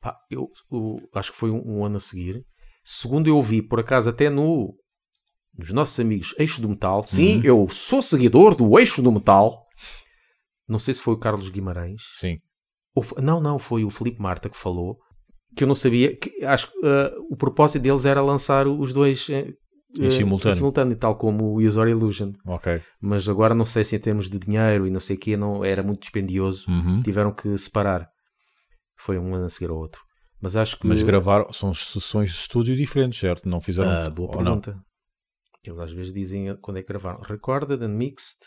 Pá, 0.00 0.16
eu, 0.30 0.48
o- 0.70 0.98
acho 1.14 1.32
que 1.32 1.38
foi 1.38 1.50
um, 1.50 1.62
um 1.78 1.84
ano 1.84 1.96
a 1.96 2.00
seguir. 2.00 2.44
Segundo 2.84 3.26
eu 3.28 3.36
ouvi, 3.36 3.62
por 3.62 3.80
acaso, 3.80 4.10
até 4.10 4.28
no 4.28 4.74
nos 5.56 5.70
nossos 5.70 5.98
amigos 6.00 6.34
Eixo 6.38 6.60
do 6.60 6.68
Metal. 6.68 7.02
Sim, 7.04 7.40
eu 7.44 7.68
sou 7.68 8.02
seguidor 8.02 8.56
do 8.56 8.76
Eixo 8.78 9.00
do 9.00 9.12
Metal. 9.12 9.64
Não 10.68 10.78
sei 10.78 10.92
se 10.94 11.00
foi 11.00 11.14
o 11.14 11.18
Carlos 11.18 11.48
Guimarães. 11.48 12.02
Sim. 12.16 12.38
Ou 12.94 13.04
não, 13.22 13.40
não, 13.40 13.58
foi 13.58 13.84
o 13.84 13.90
Felipe 13.90 14.20
Marta 14.20 14.48
que 14.50 14.56
falou. 14.56 14.98
Que 15.56 15.62
eu 15.64 15.68
não 15.68 15.74
sabia. 15.74 16.16
Que, 16.16 16.44
acho 16.44 16.70
que 16.72 16.78
ah, 16.86 17.12
o 17.30 17.36
propósito 17.36 17.80
deles 17.82 18.04
era 18.04 18.20
lançar 18.20 18.66
os 18.66 18.92
dois 18.92 19.28
eh, 19.30 19.52
Em 19.98 20.06
eh, 20.06 20.10
simultâneo. 20.10 20.54
em 20.54 20.56
simultâneo, 20.56 20.96
tal 20.96 21.16
como 21.16 21.44
o 21.44 21.58
User 21.58 21.86
Illusion. 21.86 22.32
Ok. 22.46 22.82
Mas 23.00 23.28
agora 23.28 23.54
não 23.54 23.64
sei 23.64 23.84
se 23.84 23.94
em 23.96 23.98
termos 23.98 24.28
de 24.28 24.38
dinheiro 24.38 24.86
e 24.86 24.90
não 24.90 25.00
sei 25.00 25.16
o 25.16 25.18
que, 25.18 25.36
não, 25.36 25.64
era 25.64 25.82
muito 25.82 26.00
dispendioso. 26.00 26.68
Uhum. 26.68 27.02
Tiveram 27.02 27.32
que 27.32 27.56
separar. 27.56 28.08
Foi 28.96 29.18
um 29.18 29.34
ano 29.34 29.44
a 29.44 29.48
seguir 29.48 29.70
ao 29.70 29.76
outro. 29.76 30.00
Mas 30.40 30.56
acho 30.56 30.78
que. 30.78 30.86
Mas 30.86 31.02
gravaram, 31.02 31.52
são 31.52 31.72
sessões 31.72 32.30
de 32.30 32.36
estúdio 32.36 32.76
diferentes, 32.76 33.18
certo? 33.18 33.48
Não 33.48 33.60
fizeram. 33.60 33.90
Ah, 33.90 34.10
boa 34.10 34.36
ou 34.36 34.42
não? 34.42 34.60
pergunta. 34.60 34.84
Eles 35.62 35.78
às 35.78 35.92
vezes 35.92 36.12
dizem 36.12 36.56
quando 36.60 36.78
é 36.78 36.82
que 36.82 36.88
gravaram. 36.88 37.20
Recorded 37.22 37.82
and 37.82 37.96
Mixed 37.96 38.40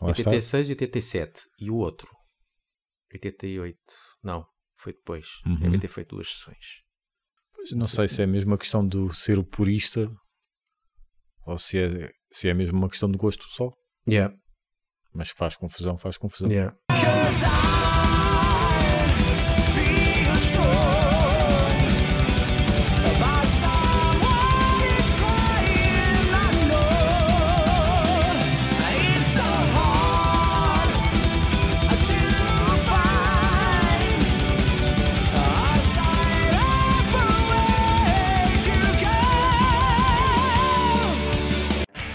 Lá 0.00 0.12
está. 0.12 0.30
86 0.30 0.68
e 0.68 0.72
87. 0.72 1.40
E 1.60 1.70
o 1.70 1.76
outro? 1.76 2.08
88. 3.12 3.78
Não, 4.22 4.46
foi 4.76 4.92
depois. 4.92 5.26
Uhum. 5.46 5.60
Devem 5.60 5.78
ter 5.78 5.88
feito 5.88 6.16
duas 6.16 6.28
sessões. 6.28 6.82
Pois, 7.54 7.72
Não 7.72 7.86
sei 7.86 8.08
se 8.08 8.22
é 8.22 8.26
mesmo 8.26 8.52
uma 8.52 8.58
questão 8.58 8.86
de 8.86 9.14
ser 9.14 9.38
o 9.38 9.44
purista 9.44 10.10
ou 11.46 11.58
se 11.58 11.78
é, 11.78 12.10
se 12.30 12.48
é 12.48 12.54
mesmo 12.54 12.78
uma 12.78 12.88
questão 12.88 13.10
de 13.10 13.18
gosto 13.18 13.44
só. 13.50 13.70
Yeah. 14.08 14.34
Mas 15.12 15.32
que 15.32 15.38
faz 15.38 15.56
confusão, 15.56 15.96
faz 15.96 16.16
confusão. 16.16 16.50
Yeah. 16.50 16.76